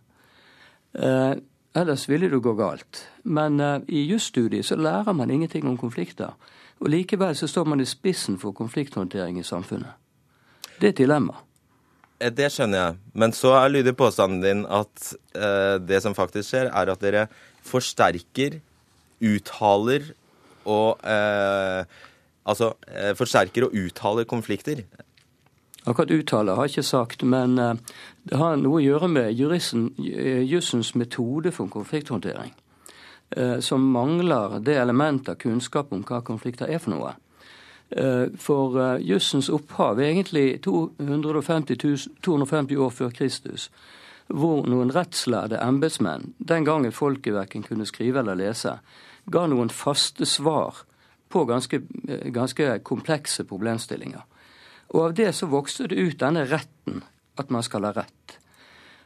[1.73, 3.05] Ellers ville det gå galt.
[3.23, 6.35] Men i jusstudiet så lærer man ingenting om konflikter.
[6.83, 9.95] Og likevel så står man i spissen for konflikthåndtering i samfunnet.
[10.81, 11.39] Det er et dilemma.
[12.23, 13.01] Eh, det skjønner jeg.
[13.19, 17.27] Men så lyder påstanden din at uh, det som faktisk skjer, er at dere
[17.67, 18.61] forsterker,
[19.23, 20.09] uttaler
[20.67, 21.85] og uh,
[22.43, 22.73] Altså
[23.15, 24.81] forsterker og uttaler konflikter.
[25.83, 27.79] Akkurat uttale har jeg ikke sagt, men eh,
[28.31, 32.53] det har noe å gjøre med eh, jussens metode for konflikthåndtering,
[33.35, 37.17] eh, som mangler det elementet av kunnskap om hva konflikter er for noe.
[38.41, 43.67] For jussens opphav er egentlig 250, 250 år før Kristus,
[44.33, 48.79] hvor noen rettslærde embetsmenn, den gangen folket verken kunne skrive eller lese,
[49.29, 50.85] ga noen faste svar
[51.33, 51.83] på ganske,
[52.33, 54.25] ganske komplekse problemstillinger.
[54.93, 57.03] Og av det så vokste det ut denne retten,
[57.41, 58.39] at man skal ha rett.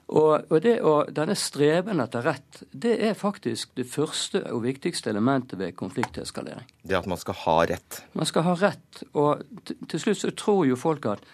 [0.07, 5.11] Og, og, det, og, denne streben etter rett, det er faktisk det første og viktigste
[5.11, 6.69] elementet ved konflikteskalering.
[6.87, 8.03] Det at man skal ha rett?
[8.15, 9.03] Man skal ha rett.
[9.19, 9.43] Og
[9.91, 11.27] til slutt så tror jo folk at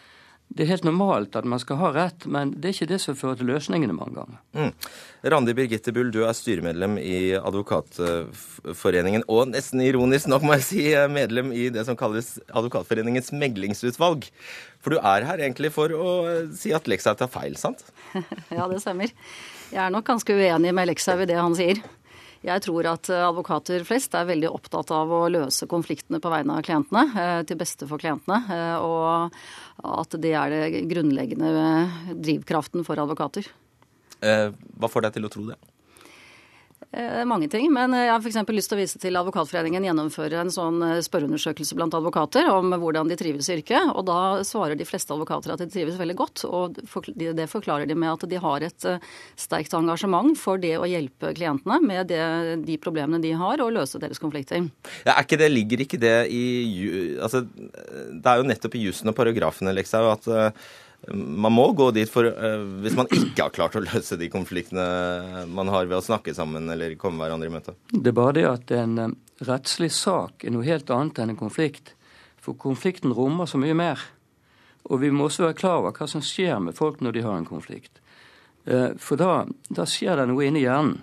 [0.52, 3.16] det er helt normalt at man skal ha rett, men det er ikke det som
[3.16, 4.40] fører til løsningene mange ganger.
[4.56, 4.90] Mm.
[5.32, 10.84] Randi Birgitte Bull, du er styremedlem i Advokatforeningen, og nesten ironisk nok må jeg si
[11.12, 14.28] medlem i det som kalles Advokatforeningens meglingsutvalg.
[14.82, 16.12] For du er her egentlig for å
[16.58, 17.84] si at Lekshaug tar feil, sant?
[18.56, 19.14] ja, det stemmer.
[19.72, 21.80] Jeg er nok ganske uenig med Lekshaug i det han sier.
[22.42, 26.58] Jeg tror at eh, advokater flest er veldig opptatt av å løse konfliktene på vegne
[26.58, 28.40] av klientene, eh, til beste for klientene.
[28.50, 31.52] Eh, og at det er det grunnleggende
[32.18, 33.46] drivkraften for advokater.
[34.22, 35.56] Hva får deg til å tro det?
[36.92, 38.36] Eh, mange ting, men jeg har f.eks.
[38.52, 43.08] lyst til å vise til Advokatforeningen gjennomfører en sånn eh, spørreundersøkelse blant advokater om hvordan
[43.08, 43.94] de trives i yrket.
[43.96, 46.44] Og da svarer de fleste advokater at de trives veldig godt.
[46.44, 46.82] Og
[47.16, 49.08] det forklarer de med at de har et eh,
[49.40, 52.20] sterkt engasjement for det å hjelpe klientene med det,
[52.68, 54.68] de problemene de har, og løse deres konflikter.
[55.08, 56.44] Ja, ikke det, Ligger ikke det i
[57.22, 60.28] altså, Det er jo nettopp i jussen og paragrafene, Leksau, at
[61.10, 65.46] man må gå dit for uh, hvis man ikke har klart å løse de konfliktene
[65.50, 67.74] man har ved å snakke sammen eller komme hverandre i møte.
[67.90, 71.40] Det er bare det at en uh, rettslig sak er noe helt annet enn en
[71.40, 71.96] konflikt.
[72.42, 74.04] For konflikten rommer så mye mer.
[74.90, 77.38] Og vi må også være klar over hva som skjer med folk når de har
[77.38, 77.98] en konflikt.
[78.68, 79.42] Uh, for da,
[79.74, 81.00] da, skjer det noe inni hjernen.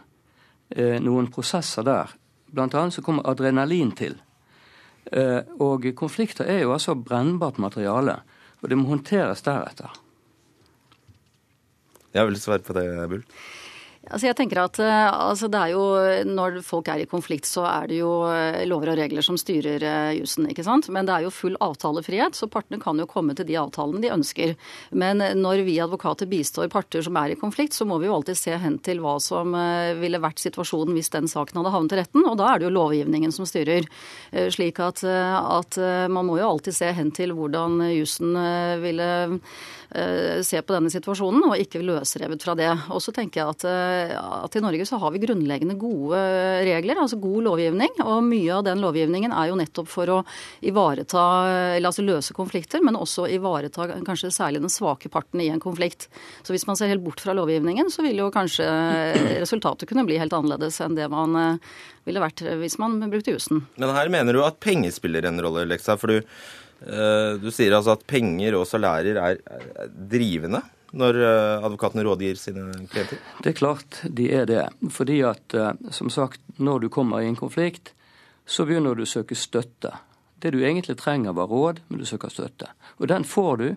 [1.01, 2.11] Noen prosesser der.
[2.53, 4.19] Blant annet så kommer adrenalin til.
[5.65, 8.19] Og konflikter er jo altså brennbart materiale.
[8.59, 9.93] Og det må håndteres deretter.
[12.15, 13.23] Jeg vil svare på det, Bull.
[14.09, 15.83] Altså jeg tenker at eh, altså det er jo,
[16.29, 19.83] Når folk er i konflikt, så er det jo eh, lover og regler som styrer
[19.85, 20.47] uh, jussen.
[20.49, 20.89] ikke sant?
[20.93, 24.11] Men det er jo full avtalefrihet, så partene kan jo komme til de avtalene de
[24.13, 24.55] ønsker.
[24.91, 28.37] Men når vi advokater bistår parter som er i konflikt, så må vi jo alltid
[28.39, 29.53] se hen til hva som
[29.99, 32.25] ville vært situasjonen hvis den saken hadde havnet i retten.
[32.25, 33.87] Og da er det jo lovgivningen som styrer.
[34.53, 35.79] Slik at, at
[36.11, 38.37] man må jo alltid se hen til hvordan jussen
[38.83, 39.09] ville
[40.45, 42.71] se på denne situasjonen, og ikke løsrevet fra det.
[42.93, 43.67] Og så tenker jeg at
[44.19, 46.19] at i Norge så har vi grunnleggende gode
[46.67, 47.93] regler, altså god lovgivning.
[48.05, 50.19] Og mye av den lovgivningen er jo nettopp for å
[50.65, 51.23] ivareta,
[51.75, 56.07] eller altså løse konflikter, men også ivareta kanskje særlig den svake parten i en konflikt.
[56.43, 58.67] Så hvis man ser helt bort fra lovgivningen, så vil jo kanskje
[59.43, 61.75] resultatet kunne bli helt annerledes enn det man eh,
[62.07, 63.65] ville vært hvis man brukte jussen.
[63.79, 65.97] Men her mener du at penger spiller en rolle, Leksa.
[65.99, 66.33] For du,
[66.87, 69.39] eh, du sier altså at penger og salærer er
[69.89, 73.21] drivende når eh, advokatene rådgir sine klienter?
[73.43, 74.65] Det er klart de er det.
[74.93, 77.93] Fordi at, eh, som sagt, når du kommer i en konflikt,
[78.49, 79.93] så begynner du å søke støtte.
[80.39, 82.71] Det du egentlig trenger, var råd, men du søker støtte.
[82.97, 83.67] Og den får du,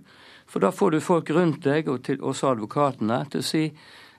[0.47, 3.65] for da får du folk rundt deg, og til, også advokatene, til å si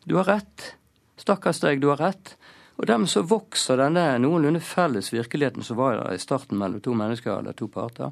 [0.03, 0.73] du har rett.
[1.17, 2.35] Stakkars deg, du har rett.
[2.81, 7.37] Og dermed så vokser denne noenlunde felles virkeligheten som var i starten mellom to mennesker
[7.37, 8.11] eller to parter,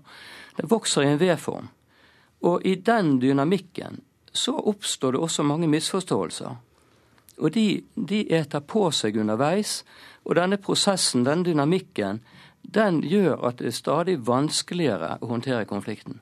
[0.58, 1.70] den vokser i en V-form.
[2.46, 4.00] Og i den dynamikken
[4.32, 6.56] så oppstår det også mange misforståelser.
[7.42, 9.82] Og de, de eter på seg underveis.
[10.26, 12.22] Og denne prosessen, denne dynamikken,
[12.62, 16.22] den gjør at det er stadig vanskeligere å håndtere konflikten.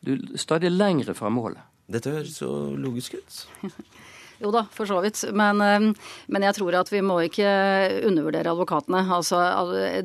[0.00, 1.60] Du er stadig lengre fra målet.
[1.88, 3.42] Dette høres så logisk ut.
[4.38, 5.24] Jo da, for så vidt.
[5.34, 7.48] Men, eh, men, jeg tror at vi må ikke
[8.06, 9.02] undervurdere advokatene.
[9.16, 9.40] Altså,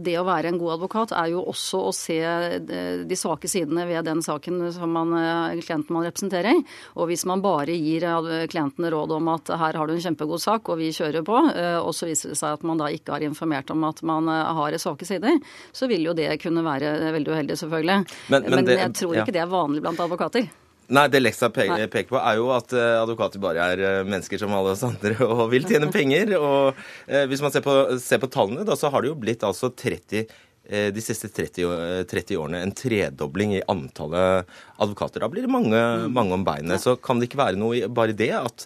[0.01, 2.57] det å være en god advokat er jo også å se eh,
[3.05, 6.63] de svake sidene ved den saken som man, eh, klienten man representerer.
[6.97, 8.07] Og hvis man bare gir
[8.49, 11.37] klientene råd om at her har du en kjempegod sak, og vi kjører på,
[11.83, 14.75] og så viser det seg at man da ikke har informert om at man har
[14.81, 15.37] svake sider,
[15.71, 17.99] så vil jo det kunne være veldig uheldig, selvfølgelig.
[18.33, 19.37] Men, men, men det, jeg tror ikke ja.
[19.37, 20.49] det er vanlig blant advokater.
[20.93, 24.37] Nei, det Lexa peker, peker på, er jo at uh, advokater bare er uh, mennesker
[24.41, 26.35] som alle oss andre og vil tjene penger.
[26.37, 29.45] Og uh, hvis man ser på, ser på, tallene, da, så har det jo blitt
[29.47, 30.27] altså 30
[30.63, 34.47] de siste 30, 30, årene en tredobling i antallet
[34.79, 35.19] advokater.
[35.19, 36.79] Da blir det mange, mange om beinet.
[36.79, 38.63] Så kan det ikke være noe i bare det at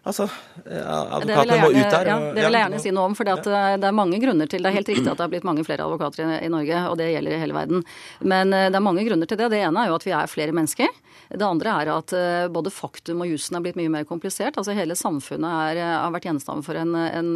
[0.00, 0.26] Altså,
[0.64, 2.08] advokatene må ut der.
[2.08, 3.16] Ja, det vil jeg gjerne si noe om.
[3.18, 5.64] For det er mange grunner til Det er helt riktig at det har blitt mange
[5.66, 7.84] flere advokater i, Norge, og det gjelder i hele verden.
[8.24, 9.50] Men det er mange grunner til det.
[9.52, 10.88] Det ene er jo at vi er flere mennesker.
[11.30, 14.56] Det andre er at eh, både faktum og jussen er blitt mye mer komplisert.
[14.58, 17.30] Altså Hele samfunnet er, eh, har vært gjenstand for en, en,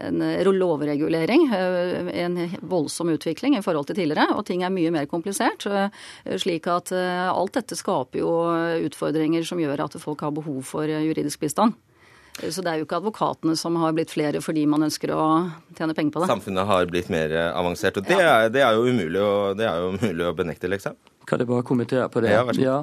[0.00, 0.24] en
[0.56, 1.44] lovregulering.
[1.52, 4.30] Eh, en voldsom utvikling i forhold til tidligere.
[4.38, 5.68] Og ting er mye mer komplisert.
[6.40, 8.32] Slik at alt dette skaper jo
[8.88, 11.76] utfordringer som gjør at folk har behov for juridisk bistand.
[12.40, 15.24] Så det er jo ikke advokatene som har blitt flere fordi man ønsker å
[15.76, 16.28] tjene penger på det.
[16.30, 19.82] Samfunnet har blitt mer avansert, og det, er, det er, jo umulig å, det er
[19.82, 20.96] jo umulig å benekte, liksom.
[21.28, 22.32] Kan jeg bare kommentere på det?
[22.32, 22.78] Ja, ja.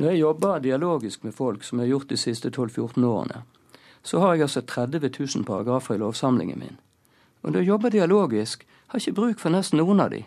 [0.00, 3.42] Når jeg jobber dialogisk med folk, som jeg har gjort de siste 12-14 årene,
[4.02, 6.80] så har jeg altså 30 000 paragrafer i lovsamlingen min.
[7.42, 10.24] Og når jeg jobber dialogisk, har jeg ikke bruk for nesten noen av de.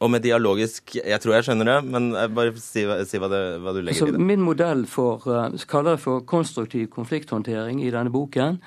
[0.00, 3.74] Og med dialogisk Jeg tror jeg skjønner det, men bare si, si hva, det, hva,
[3.76, 4.28] du legger altså, i det.
[4.30, 8.60] Min modell for, uh, kaller jeg for konstruktiv konflikthåndtering i denne boken.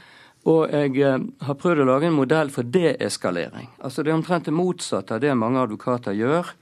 [0.50, 3.72] Og jeg uh, har prøvd å lage en modell for deeskalering.
[3.82, 6.54] Altså Det er omtrent det motsatte av det mange advokater gjør.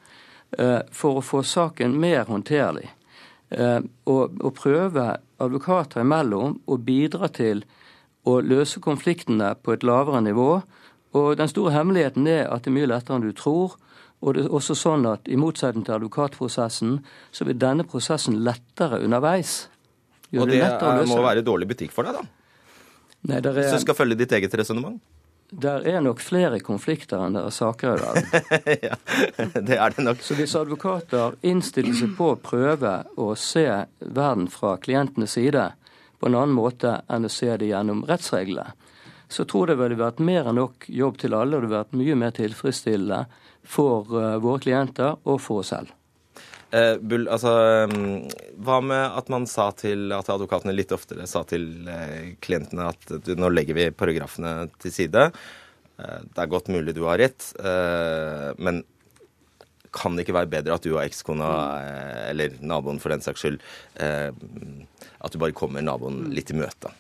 [0.58, 2.90] Eh, for å få saken mer håndterlig.
[3.52, 5.06] Å og, og prøve
[5.44, 7.66] advokater imellom å bidra til
[8.28, 10.62] å løse konfliktene på et lavere nivå.
[11.20, 13.76] Og den store hemmeligheten er at det er mye lettere enn du tror.
[14.22, 17.00] Og det er også sånn at i motsetning til advokatprosessen,
[17.34, 19.66] så vil denne prosessen lettere underveis.
[20.32, 22.28] Gjør og det, det må være dårlig butikk for deg, da?
[23.28, 23.50] Nei, er...
[23.58, 25.02] Hvis du skal følge ditt eget resonnement?
[25.52, 28.54] Der er nok flere konflikter enn det er saker i verden.
[28.88, 29.00] ja,
[29.68, 30.22] det er det nok.
[30.24, 33.66] Så hvis advokater innstiller seg på å prøve å se
[34.00, 35.66] verden fra klientenes side
[36.22, 38.72] på en annen måte enn å se det gjennom rettsreglene,
[39.32, 41.82] så tror jeg det ville vært mer enn nok jobb til alle, og det ville
[41.82, 43.20] vært mye mer tilfredsstillende
[43.72, 45.96] for uh, våre klienter og for oss selv.
[46.72, 47.52] Eh, Bull, altså,
[47.92, 48.30] mm,
[48.64, 53.12] hva med at man sa til at advokatene litt oftere sa til eh, klientene at
[53.26, 55.26] du, nå legger vi paragrafene til side.
[56.00, 58.86] Eh, det er godt mulig du har rett, eh, men
[59.92, 61.52] kan det ikke være bedre at du og ekskona,
[61.84, 63.60] eh, eller naboen for den saks skyld,
[64.00, 64.32] eh,
[65.20, 66.94] at du bare kommer naboen litt i møte?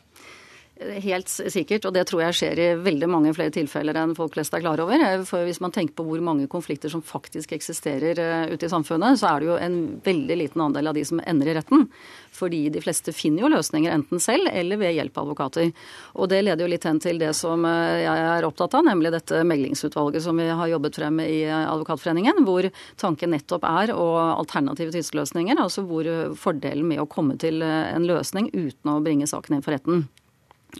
[0.81, 4.55] Helt sikkert, og det tror jeg skjer i veldig mange flere tilfeller enn folk flest
[4.57, 5.01] er klar over.
[5.29, 9.19] For hvis man tenker på hvor mange konflikter som faktisk eksisterer eh, ute i samfunnet,
[9.21, 11.85] så er det jo en veldig liten andel av de som ender i retten.
[12.33, 15.69] Fordi de fleste finner jo løsninger enten selv eller ved hjelp av advokater.
[16.17, 19.13] Og det leder jo litt hen til det som eh, jeg er opptatt av, nemlig
[19.13, 22.65] dette meglingsutvalget som vi har jobbet frem i Advokatforeningen, hvor
[23.01, 26.09] tanken nettopp er og alternative tidsløsninger, altså hvor
[26.39, 30.07] fordelen med å komme til en løsning uten å bringe saken inn for retten.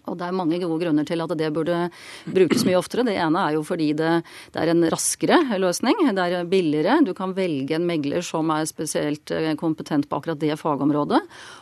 [0.06, 1.78] Og Det er mange gode grunner til at det burde
[2.26, 3.06] brukes mye oftere.
[3.08, 4.12] Det ene er jo fordi det,
[4.54, 6.04] det, er en raskere løsning.
[6.16, 7.00] Det er billigere.
[7.06, 11.22] Du kan velge en megler som er spesielt eh, kompetent på akkurat det fagområdet.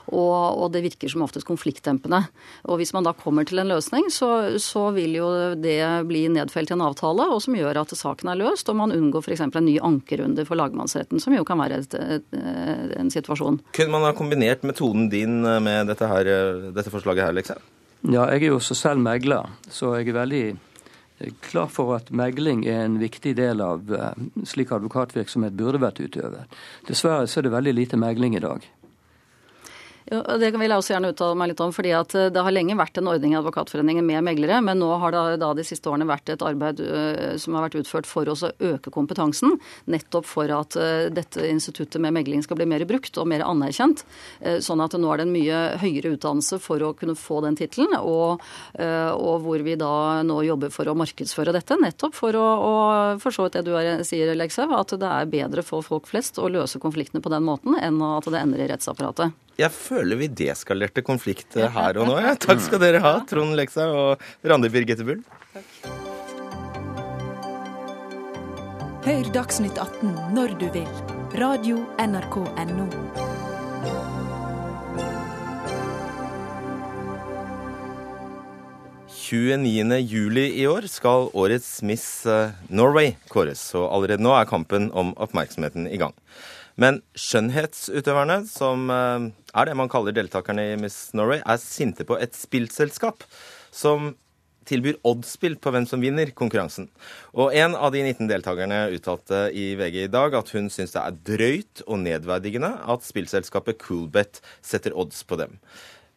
[0.10, 2.24] Og, og det virker som oftest konfliktdempende.
[2.68, 6.72] Og Hvis man da kommer til en løsning, så, så, vil jo det bli nedfelt
[6.72, 9.46] i en avtale, og som gjør at saken er løst, og man unngår f.eks.
[9.46, 13.62] en ny ankerunde for lagmannsretten, som jo kan være et, et, et, en situasjon.
[13.76, 16.32] Kunne man ha kombinert metoden din med dette, her,
[16.74, 17.62] dette forslaget her, liksom?
[18.08, 20.44] Ja, jeg er jo også selv megler, så jeg er veldig
[21.20, 26.00] eh, klar for at megling er en viktig del av eh, slik advokatvirksomhet burde vært
[26.00, 26.60] utøvet.
[26.88, 28.64] Dessverre så er det veldig lite megling i dag.
[30.10, 31.72] Jo, det vil jeg også gjerne uttale meg litt om.
[31.76, 35.14] fordi eh, Det har lenge vært en ordning i Advokatforeningen med meglere, men nå har
[35.14, 38.42] det da de siste årene vært et arbeid eh, som har vært utført for oss
[38.48, 39.60] å øke kompetansen.
[39.86, 44.02] Nettopp for at eh, dette instituttet med megling skal bli mer brukt og mer anerkjent.
[44.64, 47.94] Sånn at nå er det en mye høyere utdannelse for å kunne få den tittelen.
[48.00, 48.42] Og,
[48.80, 51.78] og, hvor vi da nå jobber for å markedsføre dette.
[51.80, 52.74] Nettopp for å, å
[53.22, 56.82] forstå det du er, sier, Lekshaug, at det er bedre for folk flest å løse
[56.82, 59.36] konfliktene på den måten enn at det ender i rettsapparatet.
[59.60, 62.20] Jeg føler vi deskalerte konflikt her og nå.
[62.24, 62.38] Ja.
[62.40, 65.26] Takk skal dere ha, Trond Leksa og Randi Birgitte Bull.
[65.54, 66.08] Takk.
[69.10, 70.90] Hør Dagsnytt 18 når du vil.
[71.40, 72.88] Radio NRK Radio.nrk.no.
[80.04, 85.14] juli i år skal årets Miss eh, Norway kåres, og allerede nå er kampen om
[85.16, 86.14] oppmerksomheten i gang.
[86.80, 92.18] Men skjønnhetsutøverne, som eh, er det man kaller deltakerne i Miss Norway, er sinte på
[92.22, 93.26] et spillselskap
[93.76, 94.14] som
[94.70, 96.90] tilbyr oddspill på hvem som vinner konkurransen.
[97.34, 101.02] Og en av de 19 deltakerne uttalte i VG i dag at hun syns det
[101.02, 105.58] er drøyt og nedverdigende at spillselskapet Coolbet setter odds på dem.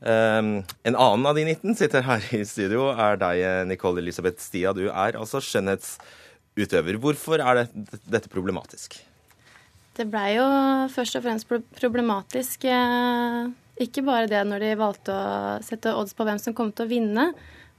[0.02, 4.74] Um, en annen av de 19 sitter her i studio, er deg, Nicole Elisabeth Stia.
[4.76, 7.00] Du er altså skjønnhetsutøver.
[7.00, 8.98] Hvorfor er det, dette problematisk?
[9.96, 10.46] Det blei jo
[10.92, 12.64] først og fremst problematisk.
[12.64, 13.50] Eh,
[13.82, 16.92] ikke bare det når de valgte å sette odds på hvem som kom til å
[16.92, 17.26] vinne,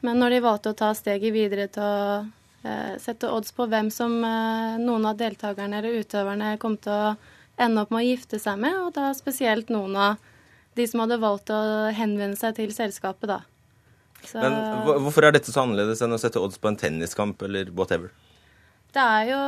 [0.06, 2.20] men når de valgte å ta steget videre til å
[2.68, 7.16] eh, sette odds på hvem som eh, noen av deltakerne eller utøverne kom til å
[7.62, 10.30] ende opp med å gifte seg med, og da spesielt noen av
[10.78, 11.62] de som hadde valgt å
[11.94, 13.42] henvende seg til selskapet, da.
[14.24, 14.40] Så...
[14.40, 18.14] Men hvorfor er dette så annerledes enn å sette odds på en tenniskamp eller whatever?
[18.94, 19.40] Det er jo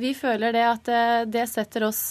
[0.00, 0.90] Vi føler det at
[1.30, 2.02] det, eh, setter oss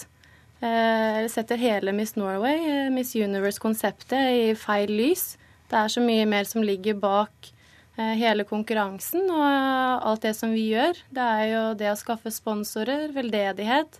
[0.62, 5.36] eh, Eller setter hele Miss Norway, eh, Miss Universe-konseptet, i feil lys.
[5.70, 7.54] Det er så mye mer som ligger bak
[7.98, 11.00] hele konkurransen og alt det som vi gjør.
[11.10, 13.98] Det er jo det å skaffe sponsorer, veldedighet.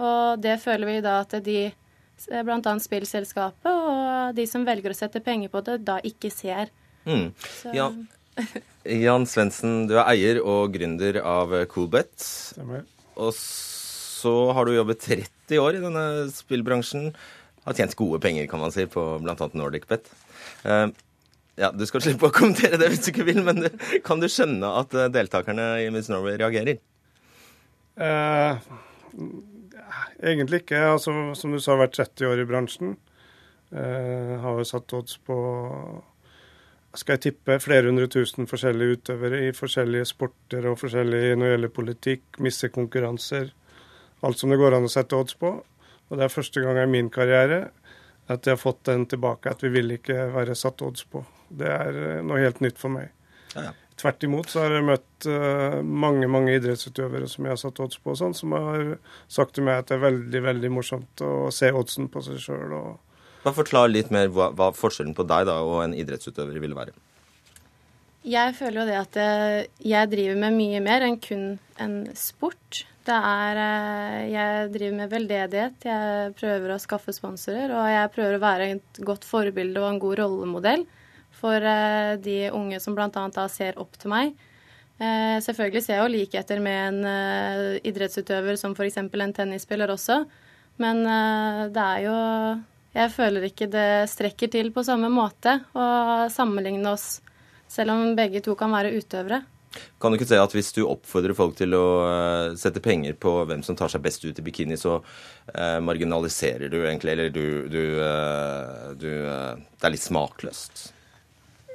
[0.00, 1.58] Og det føler vi da at de,
[2.24, 2.72] bl.a.
[2.80, 6.72] spillselskapet og de som velger å sette penger på det, da ikke ser.
[7.04, 7.34] Mm.
[7.76, 7.90] Ja.
[9.04, 12.12] Jan Svendsen, du er eier og gründer av Coolbet.
[12.20, 12.84] Stemmer.
[13.14, 16.04] Og så har du jobbet 30 år i denne
[16.34, 17.10] spillbransjen.
[17.64, 19.34] Har tjent gode penger, kan man si, på bl.a.
[19.56, 20.10] NordicBet.
[20.64, 20.88] Uh,
[21.60, 23.68] ja, Du skal slippe å kommentere det hvis du ikke vil, men du,
[24.06, 26.80] kan du skjønne at eh, deltakerne i Miss Norway reagerer?
[27.94, 28.58] Uh,
[30.18, 30.80] egentlig ikke.
[30.96, 32.96] Altså, som du sa, har vært 30 år i bransjen.
[33.74, 35.38] Uh, har jo satt odds på
[36.98, 41.52] skal jeg tippe, flere hundre tusen forskjellige utøvere i forskjellige sporter og forskjellige når det
[41.54, 43.52] gjelder politikk, missekonkurranser.
[44.24, 45.56] Alt som det går an å sette odds på.
[46.08, 47.66] Og det er første gang i min karriere
[48.30, 51.24] at jeg har fått den tilbake, at vi vil ikke være satt odds på.
[51.52, 53.10] Det er eh, noe helt nytt for meg.
[53.54, 53.72] Ja, ja.
[54.00, 58.00] Tvert imot så har jeg møtt uh, mange mange idrettsutøvere som jeg har satt odds
[58.02, 58.96] på, sånn, som har
[59.30, 62.74] sagt til meg at det er veldig veldig morsomt å se oddsen på seg sjøl.
[62.74, 63.13] Og
[63.44, 66.94] bare forklar litt mer hva, hva, forskjellen på deg da, og en idrettsutøver vil være.
[68.24, 72.86] Jeg føler jo det at eh, jeg driver med mye mer enn kun en sport.
[73.04, 78.38] Det er eh, Jeg driver med veldedighet, jeg prøver å skaffe sponsorer, og jeg prøver
[78.38, 80.88] å være et godt forbilde og en god rollemodell
[81.36, 83.12] for eh, de unge som bl.a.
[83.12, 84.34] da ser opp til meg.
[84.94, 89.00] Selvfølgelig ser jeg jo likheter med en idrettsutøver som f.eks.
[89.02, 90.20] en tennisspiller også,
[90.78, 91.00] men
[91.74, 92.14] det er jo
[92.94, 95.86] jeg føler ikke det strekker til på samme måte å
[96.32, 97.18] sammenligne oss
[97.74, 99.40] Selv om begge to kan være utøvere.
[99.98, 103.32] Kan du ikke se at hvis du oppfordrer folk til å uh, sette penger på
[103.48, 107.46] hvem som tar seg best ut i bikini, så eh, marginaliserer du egentlig, eller du,
[107.72, 110.84] du, eh, du Det er litt smakløst?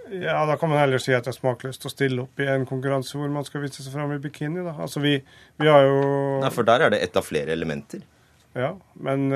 [0.10, 2.66] Ja, da kan man heller si at det er smakløst å stille opp i en
[2.70, 4.74] konkurranse hvor man skal vise seg fram i bikini, da.
[4.82, 5.18] Altså vi,
[5.60, 6.00] vi har jo
[6.42, 8.02] Nei, for der er det ett av flere elementer.
[8.58, 9.30] Ja, men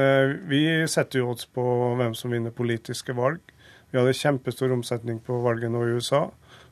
[0.49, 1.64] vi setter jo odds på
[1.99, 3.53] hvem som vinner politiske valg.
[3.93, 6.24] Vi hadde kjempestor omsetning på valget nå i USA.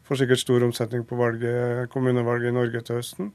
[0.07, 3.29] Får sikkert stor omsetning på valget, kommunevalget i Norge til høsten.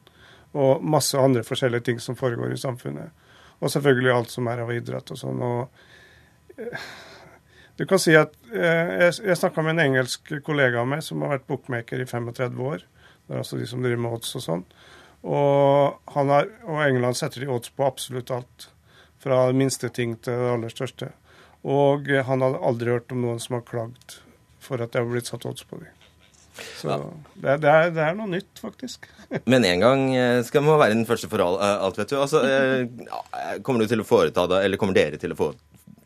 [0.59, 3.15] Og masse andre forskjellige ting som foregår i samfunnet.
[3.63, 5.39] Og selvfølgelig alt som er av idrett og sånn.
[5.39, 6.91] og eh,
[7.79, 11.23] du kan si at eh, Jeg, jeg snakka med en engelsk kollega av meg som
[11.23, 12.85] har vært bookmaker i 35 år.
[13.27, 14.65] Det er altså de som driver med odds og sånn.
[15.27, 18.69] Og, har, og England setter de odds på absolutt alt.
[19.27, 21.11] Fra minste ting til det aller største.
[21.67, 24.21] Og han hadde aldri hørt om noen som har klagd
[24.63, 25.91] for at det har blitt satt odds på dem.
[26.79, 26.99] Så ja.
[27.35, 29.09] det, det, er, det, er, noe nytt, faktisk.
[29.51, 32.17] Men en gang eh, skal man være den første for eh, alt, vet du.
[32.21, 35.51] Altså, eh, kommer du til å foreta deg, eller kommer dere til å få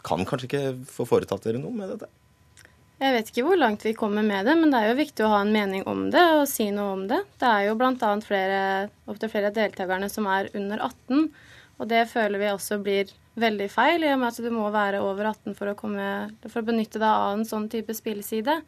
[0.06, 2.08] Kan kanskje ikke få foretatt dere noe med dette?
[3.00, 5.30] Jeg vet ikke hvor langt vi kommer med det, men det er jo viktig å
[5.32, 7.20] ha en mening om det og si noe om det.
[7.40, 8.10] Det er jo bl.a.
[8.24, 8.58] flere,
[9.08, 11.30] opptil flere deltakerne som er under 18,
[11.80, 13.10] og det føler vi også blir
[13.40, 16.04] veldig feil, i og med at du må være over 18 for å, komme,
[16.44, 18.58] for å benytte deg av en sånn type spilleside.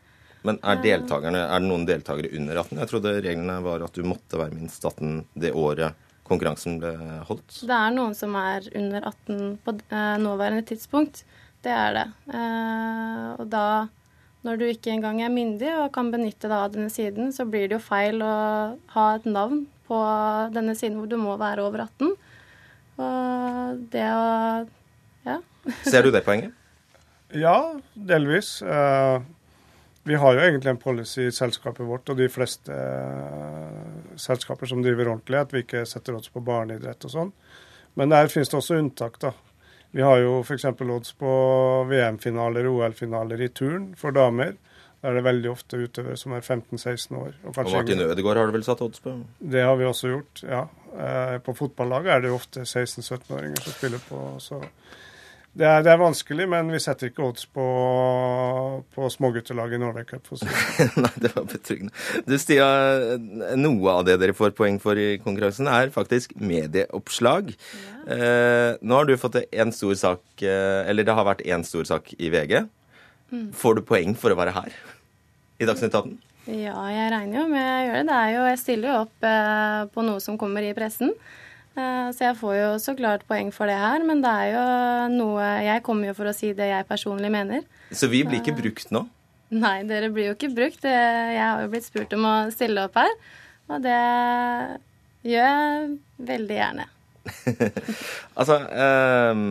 [0.43, 2.81] Men er, er det noen deltakere under 18?
[2.81, 6.93] Jeg trodde reglene var at du måtte være minst 18 det året konkurransen ble
[7.29, 7.61] holdt.
[7.69, 11.23] Det er noen som er under 18 på eh, nåværende tidspunkt.
[11.63, 12.07] Det er det.
[12.35, 13.67] Eh, og da,
[14.47, 17.69] når du ikke engang er myndig og kan benytte deg av denne siden, så blir
[17.69, 18.35] det jo feil å
[18.97, 19.99] ha et navn på
[20.55, 22.17] denne siden hvor du må være over 18.
[23.03, 24.25] Og det å
[25.27, 25.39] Ja.
[25.91, 26.55] Ser du det poenget?
[27.33, 28.61] Ja, delvis.
[28.63, 29.23] Uh,
[30.05, 34.83] vi har jo egentlig en policy i selskapet vårt og de fleste uh, selskaper som
[34.83, 37.33] driver ordentlig, at vi ikke setter odds på barneidrett og sånn.
[37.95, 39.33] Men der finnes det også unntak, da.
[39.93, 40.65] Vi har jo f.eks.
[40.81, 41.33] odds på
[41.91, 44.55] VM-finaler og OL-finaler i turn for damer.
[45.03, 47.35] Da er det veldig ofte utøvere som er 15-16 år.
[47.43, 49.15] Og, og Martin Ødegaard har du vel satt odds på?
[49.53, 50.63] Det har vi også gjort, ja.
[50.93, 54.25] Uh, på fotballaget er det jo ofte 16-17-åringer som spiller på.
[54.43, 54.63] så...
[55.53, 57.65] Det er, det er, vanskelig, men vi setter ikke odds på,
[58.95, 60.25] på småguttelaget i Norway Cup.
[60.25, 60.87] For å si.
[61.05, 61.93] Nei, det var betryggende.
[62.25, 62.69] Du, Stia,
[63.61, 67.53] noe av det dere får poeng for i konkurransen, er faktisk medieoppslag.
[67.53, 68.17] Ja.
[68.17, 71.85] Eh, nå har du fått en stor sak, eh, eller det har vært én stor
[71.91, 72.63] sak i VG.
[73.29, 73.51] Mm.
[73.53, 74.73] Får du poeng for å være her
[75.61, 76.17] i Dagsnytt 18?
[76.51, 78.09] Ja, jeg regner jo med å gjøre det.
[78.09, 81.13] det er jo, jeg stiller jo opp eh, på noe som kommer i pressen.
[81.79, 84.65] Eh, så jeg får jo så klart poeng for det her, men det er jo
[85.15, 87.63] noe Jeg kommer jo for å si det jeg personlig mener.
[87.95, 89.05] Så vi blir ikke brukt nå?
[89.53, 90.83] Nei, dere blir jo ikke brukt.
[90.89, 93.13] Jeg har jo blitt spurt om å stille opp her,
[93.71, 94.01] og det
[95.29, 95.95] gjør jeg
[96.33, 96.89] veldig gjerne.
[98.41, 99.47] altså um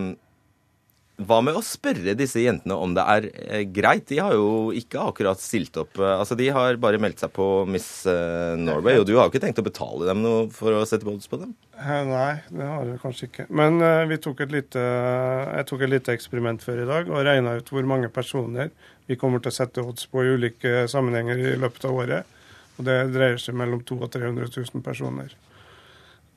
[1.28, 4.06] hva med å spørre disse jentene om det er eh, greit?
[4.10, 6.00] De har jo ikke akkurat stilt opp.
[6.00, 9.34] Eh, altså, De har bare meldt seg på Miss eh, Norway, og du har jo
[9.34, 11.54] ikke tenkt å betale dem noe for å sette odds på dem?
[11.82, 13.48] Nei, det har jeg kanskje ikke.
[13.58, 17.56] Men vi tok et lite, jeg tok et lite eksperiment før i dag og regna
[17.58, 18.70] ut hvor mange personer
[19.10, 22.36] vi kommer til å sette odds på i ulike sammenhenger i løpet av året.
[22.78, 25.34] Og det dreier seg mellom 200 og 300 000 personer.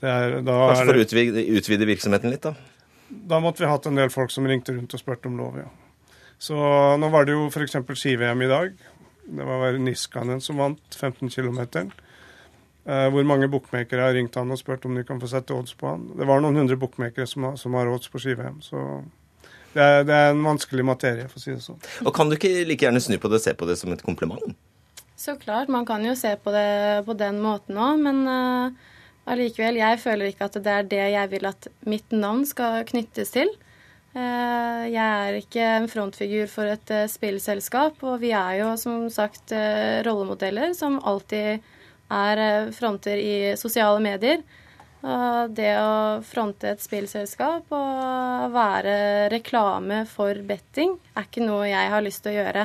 [0.01, 2.74] Det er, Kanskje for å utvide, utvide virksomheten litt, da?
[3.09, 5.71] Da måtte vi hatt en del folk som ringte rundt og spurte om lov, ja.
[6.39, 6.57] Så
[7.01, 7.77] nå var det jo f.eks.
[7.95, 8.73] ski-VM i dag.
[9.25, 11.61] Det var Niskanen som vant 15 km.
[12.85, 15.73] Eh, hvor mange bookmakere har ringt han og spurt om de kan få sette odds
[15.81, 16.11] på han.
[16.19, 18.59] Det var noen hundre bookmakere som, som, har odds på ski-VM.
[18.65, 18.83] Så
[19.73, 21.81] det er, det er, en vanskelig materie, for å si det sånn.
[22.05, 24.05] Og Kan du ikke like gjerne snu på det og se på det som et
[24.05, 24.53] kompliment?
[25.17, 28.93] Så klart, man kan jo se på det på den måten òg, men uh,
[29.25, 33.33] Allikevel, jeg føler ikke at det er det jeg vil at mitt navn skal knyttes
[33.33, 33.49] til.
[34.15, 39.09] Eh, jeg er ikke en frontfigur for et eh, spillselskap, og vi er jo som
[39.11, 41.65] sagt eh, rollemodeller som alltid
[42.15, 44.45] er fronter i sosiale medier.
[45.05, 48.95] Det å fronte et spillselskap og være
[49.33, 52.63] reklame for betting er ikke noe jeg har lyst til å gjøre.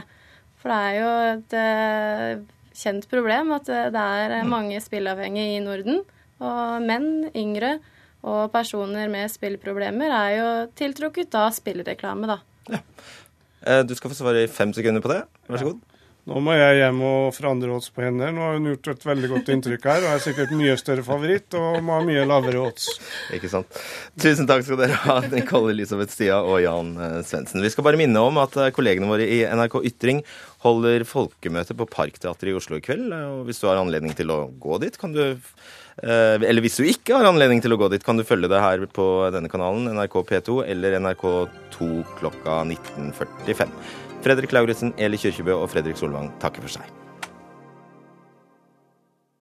[0.62, 6.00] For det er jo et kjent problem at det er mange spillavhengige i Norden.
[6.40, 7.78] Og menn, yngre
[8.28, 12.40] og personer med spillproblemer er jo tiltrukket av spillreklame, da.
[12.70, 12.82] Ja.
[13.66, 15.24] Eh, du skal få svare i fem sekunder på det.
[15.48, 15.86] Vær så god.
[16.30, 18.28] Nå må jeg hjem og forandre odds på henne.
[18.36, 21.56] Nå har hun gjort et veldig godt inntrykk her, og er sikkert mye større favoritt
[21.58, 22.86] og må ha mye lavere odds.
[23.34, 23.80] Ikke sant.
[24.20, 27.64] Tusen takk skal dere ha, Nicole Elisabeth Stia og Jan eh, Svendsen.
[27.66, 30.22] Vi skal bare minne om at eh, kollegene våre i NRK Ytring
[30.68, 33.10] holder folkemøte på Parkteatret i Oslo i kveld.
[33.16, 35.24] Og hvis du har anledning til å gå dit, kan du
[36.04, 38.86] eller hvis du ikke har anledning til å gå dit, kan du følge det her
[38.94, 41.90] på denne kanalen, NRK P2 eller NRK2
[42.22, 43.76] klokka 19.45.
[44.24, 47.09] Fredrik Lauritzen, Eli Kyrkjebø og Fredrik Solvang takker for seg.